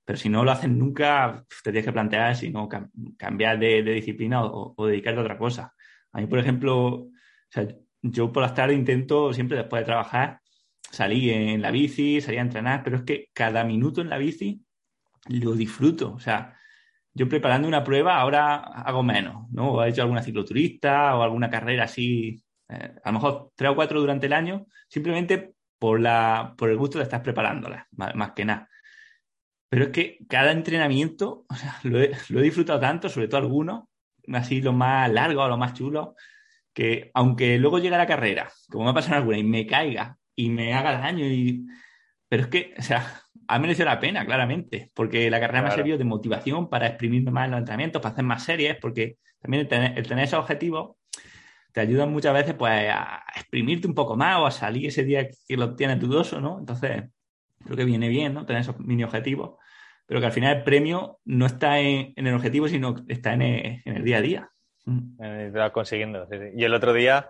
[0.06, 2.70] Pero si no lo haces nunca, te tienes que plantear si no
[3.18, 5.74] cambiar de, disciplina o, o, dedicarte a otra cosa.
[6.14, 7.12] A mí, por ejemplo, o
[7.50, 7.68] sea,
[8.02, 10.40] yo por las tardes intento siempre después de trabajar
[10.92, 14.64] salí en la bici, salí a entrenar, pero es que cada minuto en la bici
[15.28, 16.14] lo disfruto.
[16.14, 16.57] O sea,
[17.18, 19.72] yo preparando una prueba ahora hago menos, ¿no?
[19.72, 23.76] O he hecho alguna cicloturista o alguna carrera así, eh, a lo mejor tres o
[23.76, 28.46] cuatro durante el año, simplemente por, la, por el gusto de estar preparándolas, más, que
[28.46, 28.70] nada.
[29.68, 33.86] Pero es que cada entrenamiento o sea, lo, he, disfrutado tanto, sobre todo algunos,
[34.32, 36.10] así los más largos o los más chulos,
[36.72, 40.50] que aunque luego llegue la carrera, como me ha pasado alguna, y me caiga y
[40.50, 41.26] me haga daño.
[41.26, 41.66] Y...
[42.30, 45.72] Pero es que, o sea, ha merecido la pena, claramente, porque la carrera me ha
[45.72, 49.62] servido de motivación para exprimirme más en los entrenamientos, para hacer más series, porque también
[49.62, 50.98] el tener, el tener esos objetivos
[51.78, 55.28] te ayuda muchas veces pues a exprimirte un poco más o a salir ese día
[55.48, 56.58] que lo tienes dudoso, ¿no?
[56.58, 57.04] Entonces,
[57.64, 58.48] creo que viene bien, ¿no?
[58.48, 59.60] Tener esos mini objetivos,
[60.08, 63.44] pero que al final el premio no está en, el objetivo, sino está en
[63.86, 64.50] el, día a día.
[64.88, 66.28] Eh, te va consiguiendo.
[66.56, 67.30] Y el otro día,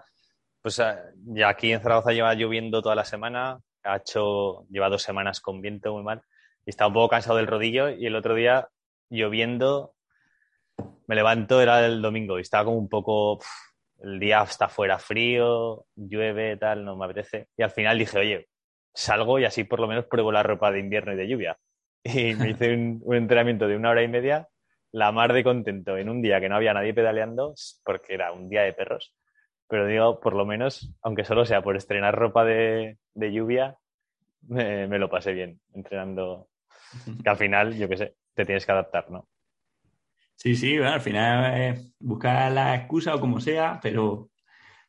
[0.62, 5.02] pues ah, ya aquí en Zaragoza lleva lloviendo toda la semana, ha hecho, lleva dos
[5.02, 6.22] semanas con viento muy mal
[6.66, 8.70] y estaba un poco cansado del rodillo y el otro día
[9.10, 9.96] lloviendo
[11.08, 13.40] me levanto, era el domingo y estaba como un poco,
[14.00, 17.48] el día está fuera frío, llueve, tal, no me apetece.
[17.58, 18.48] Y al final dije, oye,
[18.94, 21.58] salgo y así por lo menos pruebo la ropa de invierno y de lluvia.
[22.04, 24.48] Y me hice un, un entrenamiento de una hora y media,
[24.92, 28.50] la mar de contento en un día que no había nadie pedaleando, porque era un
[28.50, 29.16] día de perros
[29.68, 33.78] pero digo, por lo menos, aunque solo sea por estrenar ropa de, lluvia,
[34.42, 36.48] me, lo pasé bien entrenando.
[37.22, 39.28] Que al final, yo qué sé, te tienes que adaptar, ¿no?
[40.36, 44.30] Sí, sí, bueno, al final es buscar la excusa o como sea, pero,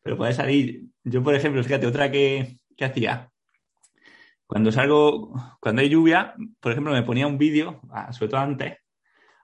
[0.02, 0.84] pero puede salir.
[1.02, 3.30] Yo, por ejemplo, fíjate, otra que, que hacía.
[4.46, 8.78] Cuando salgo, cuando hay lluvia, por ejemplo, me ponía un vídeo, ah, sobre todo antes.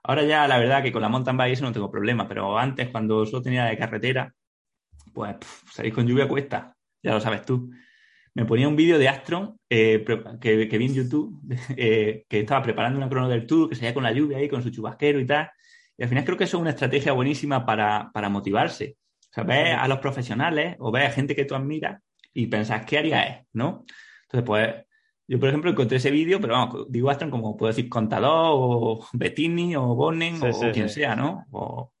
[0.03, 2.89] Ahora ya, la verdad, que con la mountain bike eso no tengo problema, pero antes,
[2.89, 4.33] cuando solo tenía de carretera,
[5.15, 5.37] pues
[5.71, 7.71] salir con lluvia cuesta, ya lo sabes tú.
[8.35, 10.03] Me ponía un vídeo de Astron eh,
[10.41, 11.41] que, vi en YouTube,
[11.77, 14.61] eh, que estaba preparando una crono del tour, que salía con la lluvia ahí, con
[14.61, 15.49] su chubasquero y tal.
[15.97, 18.97] Y al final creo que eso es una estrategia buenísima para, motivarse.
[19.21, 22.01] O sea, ves a los profesionales o ves a gente que tú admiras
[22.33, 23.45] y pensás, ¿qué haría él?
[23.53, 23.85] ¿No?
[24.23, 24.75] Entonces, pues,
[25.27, 29.07] yo, por ejemplo, encontré ese vídeo, pero vamos, digo Astron como puedo decir Contador o
[29.13, 31.45] Bettini o Bonnen o, quien sea, ¿no?
[31.51, 31.93] O,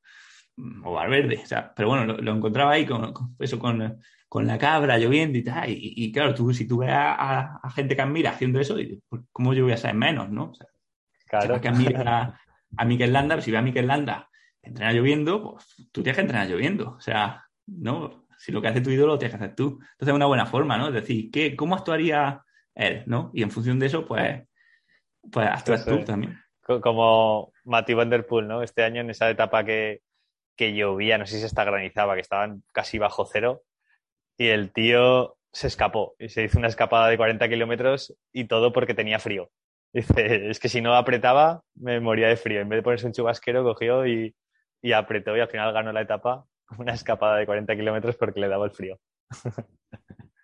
[0.83, 1.39] o Valverde.
[1.43, 3.99] O sea, pero bueno, lo, encontraba ahí con, eso, con,
[4.29, 5.65] con, la cabra lloviendo y tal.
[5.69, 8.77] Y, claro, tú, si tú ves a, gente que admira haciendo eso,
[9.09, 10.51] pues, ¿cómo yo voy a saber menos, no?
[10.51, 10.67] O sea,
[11.27, 11.59] claro.
[11.59, 12.39] que admira
[12.77, 14.29] a, Mikel Landa, si ve a Mikel Landa
[14.61, 16.91] entrenar lloviendo, pues tú tienes que entrenar lloviendo.
[16.91, 18.25] O sea, ¿no?
[18.37, 19.79] Si lo que hace tu ídolo lo tienes que hacer tú.
[19.79, 20.87] Entonces es una buena forma, ¿no?
[20.87, 22.43] Es decir, ¿qué, ¿cómo actuaría
[22.73, 23.31] él, ¿no?
[23.33, 24.43] Y en función de eso, pues,
[25.31, 26.39] pues actúas tú también.
[26.61, 28.63] Como Matthew Van Der Poel, ¿no?
[28.63, 30.01] Este año en esa etapa que,
[30.55, 33.63] que llovía, no sé si se está granizaba, que estaban casi bajo cero,
[34.37, 38.73] y el tío se escapó y se hizo una escapada de 40 kilómetros y todo
[38.73, 39.49] porque tenía frío.
[39.93, 42.59] Dice, es que si no apretaba, me moría de frío.
[42.59, 44.35] En vez de ponerse un chubasquero, cogió y,
[44.81, 46.45] y apretó y al final ganó la etapa
[46.77, 48.99] una escapada de 40 kilómetros porque le daba el frío.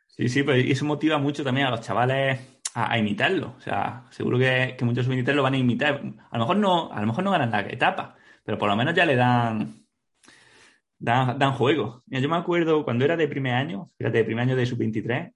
[0.07, 3.55] Sí, sí, pues eso motiva mucho también a los chavales a, imitarlo.
[3.57, 6.01] O sea, seguro que, muchos sub lo van a imitar.
[6.29, 8.93] A lo mejor no, a lo mejor no ganan la etapa, pero por lo menos
[8.93, 9.80] ya le dan,
[11.01, 12.03] dan, dan juego.
[12.07, 15.33] yo me acuerdo cuando era de primer año, fíjate, de primer año de sub-23,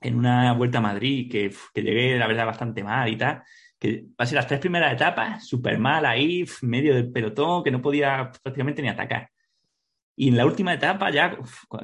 [0.00, 3.42] en una vuelta a Madrid, que, que, llegué, la verdad, bastante mal y tal,
[3.78, 8.30] que pasé las tres primeras etapas súper mal ahí, medio del pelotón, que no podía
[8.42, 9.30] prácticamente ni atacar.
[10.16, 11.38] Y en la última etapa, ya,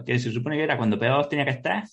[0.05, 1.85] que se supone que era cuando peor tenía que estar,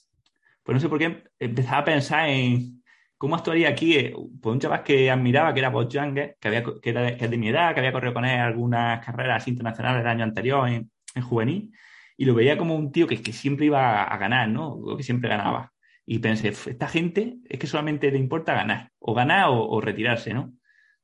[0.64, 2.84] pues no sé por qué empezaba a pensar en
[3.18, 6.90] cómo actuaría aquí pues un chaval que admiraba, que era Bob Younger, que, había, que,
[6.90, 10.08] era que es de mi edad, que había corrido con él algunas carreras internacionales el
[10.08, 11.72] año anterior en, en juvenil,
[12.18, 14.70] y lo veía como un tío que, que siempre iba a, ganar, ¿no?
[14.74, 15.74] O que siempre ganaba.
[16.06, 20.54] Y pensé, esta gente es que solamente le importa ganar, o ganar o, retirarse, ¿no?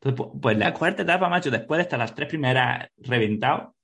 [0.02, 3.76] Entonces, pues, la cuarta etapa, macho, después de estar las tres primeras reventado,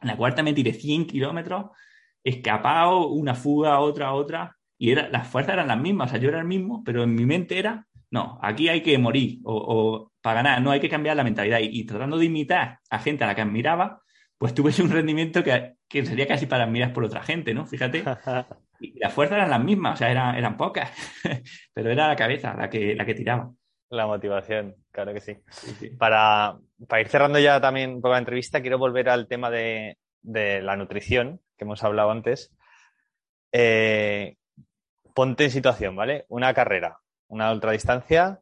[0.00, 1.66] en la cuarta me tiré 100 kilómetros,
[2.22, 6.28] escapado, una fuga, otra, otra, y era, las fuerzas eran las mismas, o sea, yo
[6.28, 10.42] era el mismo, pero en mi mente era, no, aquí hay que morir, o, para
[10.42, 11.58] ganar, no hay que cambiar la mentalidad.
[11.62, 14.02] Y, tratando de imitar a gente a la que admiraba,
[14.38, 17.66] pues tuve un rendimiento que, sería casi para admirar por otra gente, ¿no?
[17.66, 18.04] Fíjate.
[18.78, 20.90] Y las fuerzas eran las mismas, o sea, eran, eran pocas,
[21.72, 23.50] pero era la cabeza la que, la que tiraba.
[23.88, 25.38] La motivación, claro que sí.
[25.96, 29.96] Para, para, ir cerrando ya también un poco la entrevista, quiero volver al tema de,
[30.20, 32.54] de la nutrición que hemos hablado antes.
[33.52, 34.36] Eh,
[35.14, 36.26] ponte en situación, ¿vale?
[36.28, 38.40] Una carrera, una ultradistancia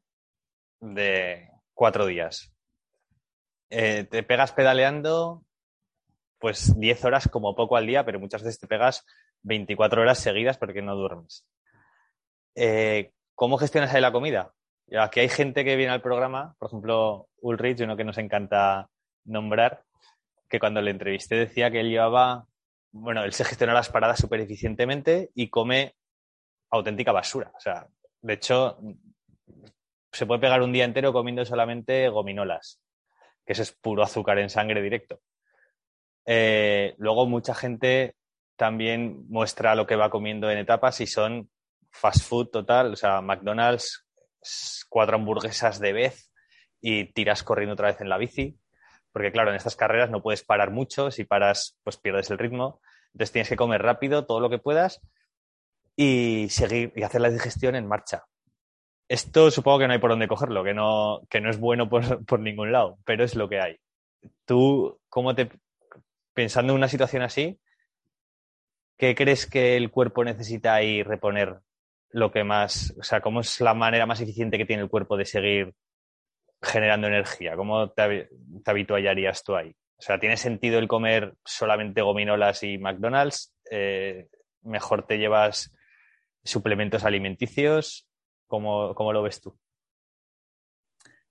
[0.81, 2.53] de cuatro días.
[3.71, 5.44] Eh, te pegas pedaleando
[6.45, 9.07] pues 10 horas como poco al día, pero muchas veces te pegas
[9.45, 11.47] 24 horas seguidas porque no duermes.
[12.55, 14.53] Eh, ¿Cómo gestionas ahí la comida?
[15.01, 18.91] Aquí hay gente que viene al programa, por ejemplo, Ulrich, uno que nos encanta
[19.25, 19.85] nombrar,
[20.47, 22.45] que cuando le entrevisté decía que él llevaba,
[22.93, 25.95] bueno, él se gestiona las paradas súper eficientemente y come
[26.69, 27.53] auténtica basura.
[27.57, 27.87] O sea,
[28.21, 28.77] de hecho,
[30.13, 32.83] se puede pegar un día entero comiendo solamente gominolas,
[33.47, 35.23] que eso es puro azúcar en sangre directo.
[36.27, 38.15] Eh, luego mucha gente
[38.57, 41.51] también muestra lo que va comiendo en etapas y son
[41.91, 44.07] fast food total, o sea, McDonald's,
[44.89, 46.31] cuatro hamburguesas de vez
[46.81, 48.59] y tiras corriendo otra vez en la bici,
[49.13, 52.81] porque claro, en estas carreras no puedes parar mucho, si paras pues pierdes el ritmo,
[53.13, 55.01] entonces tienes que comer rápido todo lo que puedas
[55.97, 58.25] y seguir y hacer la digestión en marcha.
[59.09, 62.03] Esto supongo que no hay por dónde cogerlo, que no, que no es bueno por,
[62.27, 63.77] por ningún lado, pero es lo que hay.
[64.47, 65.51] Tú, ¿cómo te,
[66.35, 67.59] pensando en una situación así,
[68.99, 71.61] ¿qué crees que el cuerpo necesita ahí reponer
[72.11, 75.17] lo que más, o sea, cómo es la manera más eficiente que tiene el cuerpo
[75.17, 75.75] de seguir
[76.61, 77.57] generando energía?
[77.57, 78.29] ¿Cómo te,
[78.65, 79.75] te habituarías tú ahí?
[79.97, 83.55] O sea, ¿tiene sentido el comer solamente gominolas y McDonald's?
[83.71, 84.29] Eh,
[84.63, 85.75] ¿Mejor te llevas
[86.43, 88.09] suplementos alimenticios?
[88.47, 89.59] ¿Cómo, cómo lo ves tú?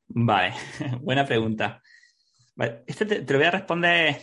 [0.07, 0.53] Vale,
[1.01, 1.81] buena pregunta.
[2.85, 4.17] este te, lo voy a responder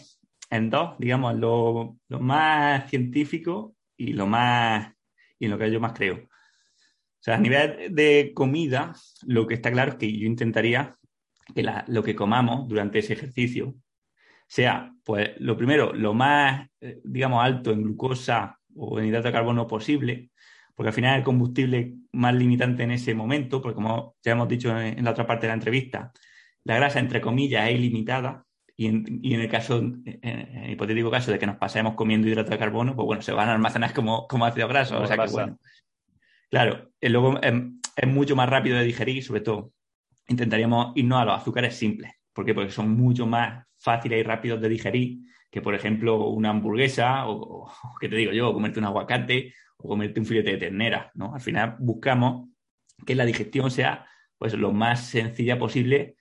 [0.50, 4.92] en dos, digamos, lo, más científico y lo más
[5.38, 6.16] y en lo que yo más creo.
[6.16, 8.94] O sea, a nivel de comida,
[9.26, 10.96] lo que está claro es que yo intentaría
[11.54, 13.74] que lo que comamos durante ese ejercicio
[14.46, 19.32] sea, pues, lo primero, lo más, eh, digamos, alto en glucosa o en hidrato de
[19.32, 20.30] carbono posible,
[20.74, 24.76] porque al final el combustible más limitante en ese momento, porque como ya hemos dicho
[24.78, 26.12] en la otra parte de la entrevista,
[26.64, 28.44] la grasa, entre comillas, es ilimitada,
[28.80, 28.86] y
[29.34, 32.96] en, el caso, en el hipotético caso de que nos pasemos comiendo hidrato de carbono,
[32.96, 34.98] pues bueno, se van a almacenar como, como ácido graso.
[34.98, 35.58] O sea que bueno.
[36.48, 39.74] Claro, luego es, mucho más rápido de digerir, sobre todo
[40.28, 42.10] intentaríamos irnos a los azúcares simples.
[42.32, 42.54] ¿Por qué?
[42.54, 45.18] Porque son mucho más fáciles y rápidos de digerir
[45.50, 48.50] que, por ejemplo, una hamburguesa o, o ¿qué te digo yo?
[48.54, 51.34] comerte un aguacate o comerte un filete de ternera, ¿no?
[51.34, 52.48] Al final buscamos
[53.04, 54.06] que la digestión sea
[54.38, 56.16] pues lo más sencilla posible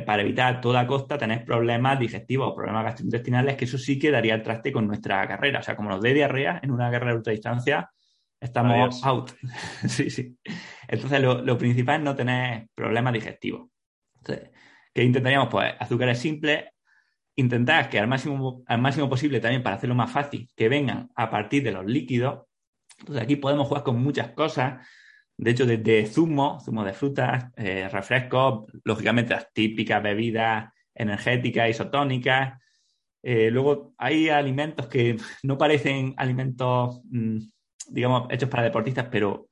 [0.00, 4.10] para evitar a toda costa tener problemas digestivos o problemas gastrointestinales, que eso sí que
[4.10, 5.60] daría el traste con nuestra carrera.
[5.60, 7.90] O sea, como nos dé diarrea en una carrera de ultradistancia,
[8.40, 9.32] estamos out.
[9.86, 10.38] sí, sí.
[10.88, 13.68] Entonces, lo, principal es no tener problemas digestivos.
[14.16, 14.50] Entonces,
[14.94, 15.48] ¿qué intentaríamos?
[15.50, 16.64] Pues azúcares simples,
[17.36, 21.30] intentar que al máximo, al máximo posible también para hacerlo más fácil, que vengan a
[21.30, 22.46] partir de los líquidos.
[22.98, 24.86] Entonces, aquí podemos jugar con muchas cosas
[25.36, 32.58] de hecho, desde zumo, zumo de frutas, eh, refrescos, lógicamente las típicas bebidas energéticas, isotónicas,
[33.24, 37.38] Eh, luego hay alimentos que no parecen alimentos, mm,
[37.90, 39.48] digamos, hechos para deportistas, pero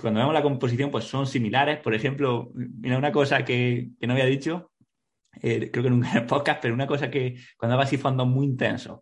[0.00, 1.78] cuando vemos la composición, pues son similares.
[1.80, 4.72] Por ejemplo, mira, una cosa que, no había dicho,
[5.42, 8.26] eh, creo que nunca en el podcast, pero una cosa que cuando hago así fondos
[8.26, 9.00] muy intensos,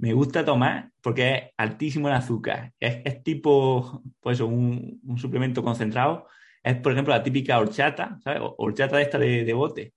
[0.00, 2.72] me gusta tomar porque es altísimo en azúcar.
[2.80, 6.26] Es, tipo, pues un, un, suplemento concentrado.
[6.62, 8.40] Es, por ejemplo, la típica horchata, ¿sabes?
[8.56, 9.92] Horchata de esta de, bote.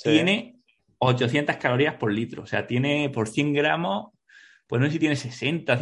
[0.00, 0.60] Tiene
[0.98, 2.44] 800 calorías por litro.
[2.44, 4.12] O sea, tiene por 100 gramos,
[4.68, 5.76] pues no sé si tiene 60,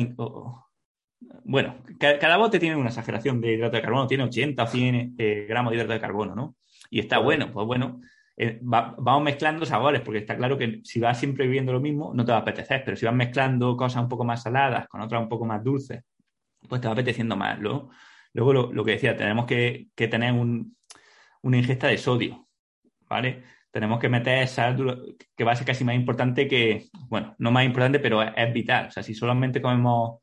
[1.44, 5.46] bueno, cada, bote tiene una exageración de hidrato de carbono, tiene 80 o 100 eh,
[5.48, 6.56] gramos de hidrato de carbono, ¿no?
[6.90, 8.00] Y está bueno, pues bueno,
[8.38, 12.24] eh, vamos mezclando sabores, porque está claro que si vas siempre viviendo lo mismo, no
[12.24, 15.22] te va a apetecer, pero si vas mezclando cosas un poco más saladas con otras
[15.22, 16.02] un poco más dulces,
[16.68, 17.58] pues te va apeteciendo más.
[17.58, 17.90] Luego,
[18.34, 22.46] luego lo, que decía, tenemos que, tener una ingesta de sodio,
[23.08, 23.42] ¿vale?
[23.70, 27.64] Tenemos que meter sal, que va a ser casi más importante que, bueno, no más
[27.64, 28.88] importante, pero es vital.
[28.88, 30.20] O sea, si solamente comemos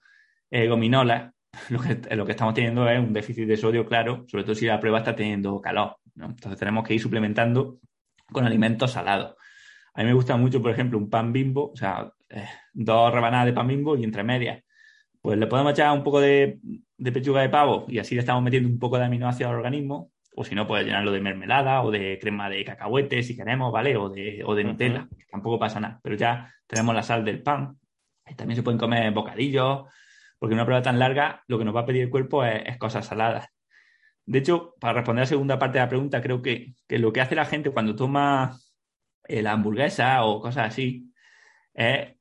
[0.51, 1.31] eh, gominolas,
[1.69, 4.99] lo que estamos teniendo es un déficit de sodio claro, sobre todo si la prueba
[4.99, 5.97] está teniendo calor.
[6.15, 7.79] Entonces tenemos que ir suplementando
[8.31, 9.35] con alimentos salados.
[9.93, 13.45] A mí me gusta mucho, por ejemplo, un pan bimbo, o sea, eh, dos rebanadas
[13.45, 14.63] de pan bimbo y entre medias.
[15.21, 16.59] Pues le podemos echar un poco de,
[17.13, 20.11] pechuga de pavo y así le estamos metiendo un poco de aminoácidos al organismo.
[20.35, 23.95] O si no, puede llenarlo de mermelada o de crema de cacahuete si queremos, ¿vale?
[23.97, 25.99] O de, o de Nutella, tampoco pasa nada.
[26.03, 27.77] Pero ya tenemos la sal del pan.
[28.35, 29.83] También se pueden comer bocadillos,
[30.39, 33.05] porque una prueba tan larga lo que nos va a pedir el cuerpo es, cosas
[33.05, 33.47] saladas.
[34.25, 37.21] De hecho, para responder a la segunda parte de la pregunta, creo que, lo que
[37.21, 38.57] hace la gente cuando toma
[39.27, 41.11] eh, la hamburguesa o cosas así
[41.73, 42.15] es,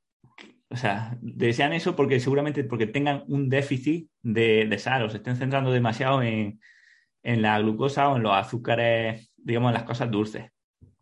[0.71, 5.37] o sea, desean eso porque seguramente porque tengan un déficit de, sal o se estén
[5.37, 6.61] centrando demasiado en,
[7.23, 10.51] la glucosa o en los azúcares, digamos, en las cosas dulces.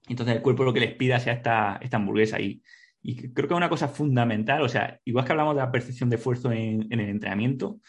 [0.08, 2.62] Entonces el cuerpo lo que les pida sea esta, esta hamburguesa y,
[3.02, 6.10] y creo que es una cosa fundamental, o sea, igual que hablamos de la percepción
[6.10, 7.80] de esfuerzo en, el entrenamiento, o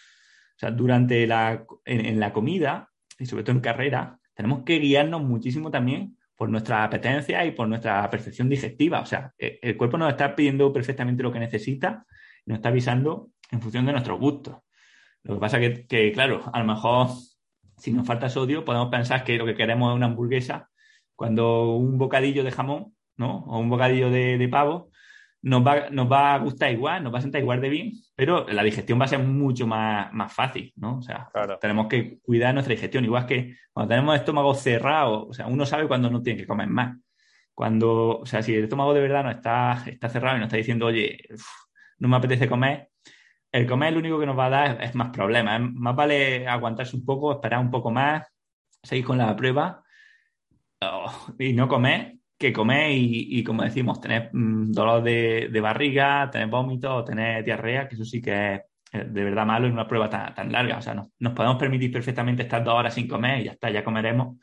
[0.55, 2.90] sea, durante la, en, la comida
[3.21, 7.67] y sobre todo en carrera, tenemos que guiarnos muchísimo también por nuestra apetencia y por
[7.67, 9.01] nuestra percepción digestiva.
[9.01, 12.05] O sea, e, el cuerpo nos está pidiendo perfectamente lo que necesita
[12.47, 14.57] nos está avisando en función de nuestros gustos.
[15.23, 17.09] Lo que pasa que, que, claro, a lo mejor
[17.77, 20.69] si nos falta sodio, podemos pensar que lo que queremos es una hamburguesa,
[21.15, 23.43] cuando un bocadillo de jamón, ¿no?
[23.45, 24.90] O un bocadillo de pavo,
[25.43, 28.47] nos va, nos va a gustar igual, nos va a sentar igual de bien, pero
[28.47, 30.97] la digestión va a ser mucho más, más fácil, ¿no?
[30.97, 31.29] O sea,
[31.59, 35.65] tenemos que cuidar nuestra digestión, igual que cuando tenemos el estómago cerrado, o sea, uno
[35.65, 36.97] sabe cuando no tiene que comer más.
[37.53, 40.57] Cuando, o sea, si el estómago de verdad no está, está cerrado y nos está
[40.57, 41.17] diciendo, oye,
[41.99, 42.89] no me apetece comer,
[43.51, 45.59] el comer lo único que nos va a dar es, más problemas.
[45.61, 48.25] Más vale aguantarse un poco, esperar un poco más,
[48.81, 49.83] seguir con la prueba
[51.37, 57.05] y no comer que comer y, como decimos, tener mm, dolor de, barriga, tener vómitos,
[57.05, 60.77] tener diarrea, que eso sí que es de verdad malo en una prueba tan, larga.
[60.77, 63.83] O sea, nos podemos permitir perfectamente estar dos horas sin comer y ya está, ya
[63.83, 64.37] comeremos,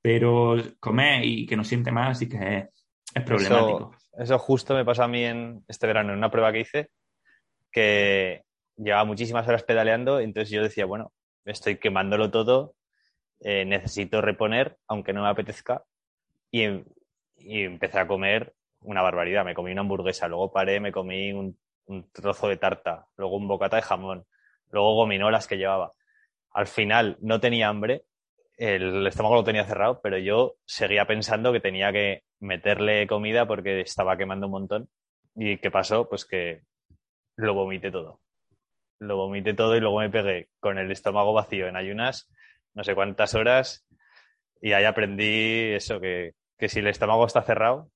[0.00, 2.68] pero comer y que nos siente mal sí que
[3.14, 3.94] es, problemático.
[4.18, 6.90] Eso, justo me pasó a mí en este verano, en una prueba que hice,
[7.70, 8.42] que
[8.76, 11.12] llevaba muchísimas horas pedaleando, entonces yo decía, bueno,
[11.44, 12.74] estoy quemándolo todo,
[13.40, 15.84] eh, necesito reponer, aunque no me apetezca,
[16.50, 16.82] y,
[17.36, 19.44] y empecé a comer una barbaridad.
[19.44, 21.58] Me comí una hamburguesa, luego paré, me comí un,
[22.12, 24.26] trozo de tarta, luego un bocata de jamón,
[24.70, 25.92] luego gominolas que llevaba.
[26.50, 28.04] Al final no tenía hambre,
[28.56, 33.80] el estómago lo tenía cerrado, pero yo seguía pensando que tenía que meterle comida porque
[33.80, 34.88] estaba quemando un montón.
[35.34, 36.08] ¿Y qué pasó?
[36.08, 36.62] Pues que
[37.36, 38.20] lo vomité todo.
[38.98, 42.28] Lo vomité todo y luego me pegué con el estómago vacío en ayunas,
[42.74, 43.86] no sé cuántas horas,
[44.60, 47.90] y ahí aprendí eso, que que si el estómago está cerrado,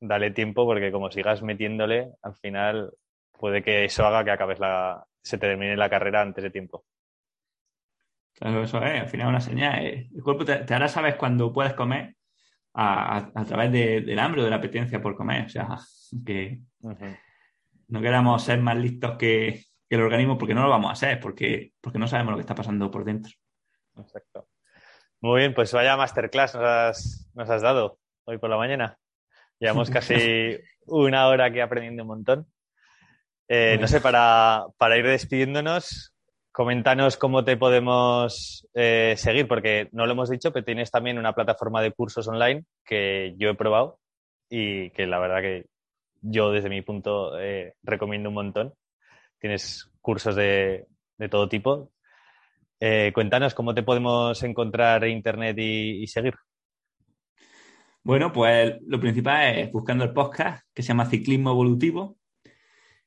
[0.00, 2.92] dale tiempo porque como sigas metiéndole, al final
[3.38, 6.84] puede que eso haga que acabes la, se termine la carrera antes de tiempo.
[8.34, 9.84] Claro, eso es, al final una señal.
[9.84, 10.08] Eh.
[10.14, 12.16] El cuerpo te, hará saber cuando puedes comer
[12.74, 15.46] a, través del hambre o de la apetencia por comer.
[15.46, 15.78] O sea,
[16.26, 16.60] que
[17.88, 21.72] no queramos ser más listos que, el organismo porque no lo vamos a ser, porque,
[21.80, 23.32] porque no sabemos lo que está pasando por dentro.
[23.96, 24.48] Exacto.
[25.24, 28.98] Muy bien, pues vaya masterclass nos has, dado hoy por la mañana.
[29.58, 32.46] Llevamos casi una hora aquí aprendiendo un montón.
[33.48, 34.66] Eh, no sé, para,
[34.98, 36.14] ir despidiéndonos,
[36.52, 41.32] coméntanos cómo te podemos eh, seguir, porque no lo hemos dicho, pero tienes también una
[41.32, 44.00] plataforma de cursos online que yo he probado
[44.50, 45.64] y que la verdad que
[46.20, 48.74] yo desde mi punto eh, recomiendo un montón.
[49.38, 51.93] Tienes cursos de, de todo tipo,
[52.80, 56.34] eh, cuéntanos cómo te podemos encontrar en internet y, seguir.
[58.02, 62.18] Bueno, pues lo principal es buscando el podcast que se llama Ciclismo Evolutivo.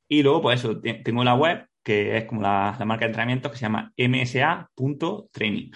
[0.08, 3.58] Y luego, pues eso, tengo la web que es como la, marca de entrenamiento que
[3.58, 5.72] se llama msa.training.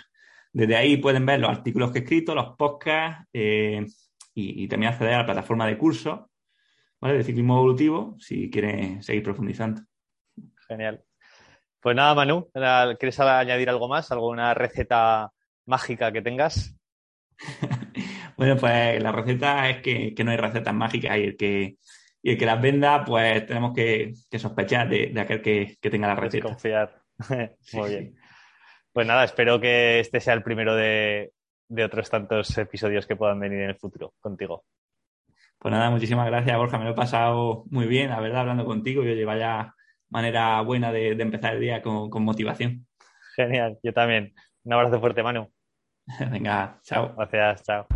[0.52, 3.86] Desde ahí pueden ver los artículos que he escrito, los podcasts eh,
[4.34, 6.20] y, también acceder a la plataforma de cursos
[7.02, 9.82] de ciclismo evolutivo si quieren seguir profundizando.
[10.68, 11.04] Genial.
[11.82, 12.47] Pues nada, Manu,
[12.99, 14.11] ¿quieres añadir algo más?
[14.11, 15.32] ¿Alguna receta
[15.65, 16.75] mágica que tengas?
[18.38, 21.77] bueno, pues la receta es que, no hay recetas mágicas y el que,
[22.21, 26.49] y el que las venda, pues tenemos que, sospechar de, aquel que, tenga la receta.
[26.49, 27.01] Confiar.
[27.73, 28.15] Muy bien.
[28.93, 31.32] Pues nada, espero que este sea el primero de,
[31.69, 34.65] de otros tantos episodios que puedan venir en el futuro contigo.
[35.57, 36.77] Pues nada, muchísimas gracias, Borja.
[36.77, 39.01] Me lo he pasado muy bien, la verdad, hablando contigo.
[39.03, 39.73] Yo llevo ya
[40.12, 42.86] manera buena de, empezar el día con, con, motivación.
[43.36, 44.34] Genial, yo también.
[44.64, 45.51] Un abrazo fuerte, Manu.
[46.32, 47.16] Venga, chao.
[47.18, 47.88] Gracias, chao.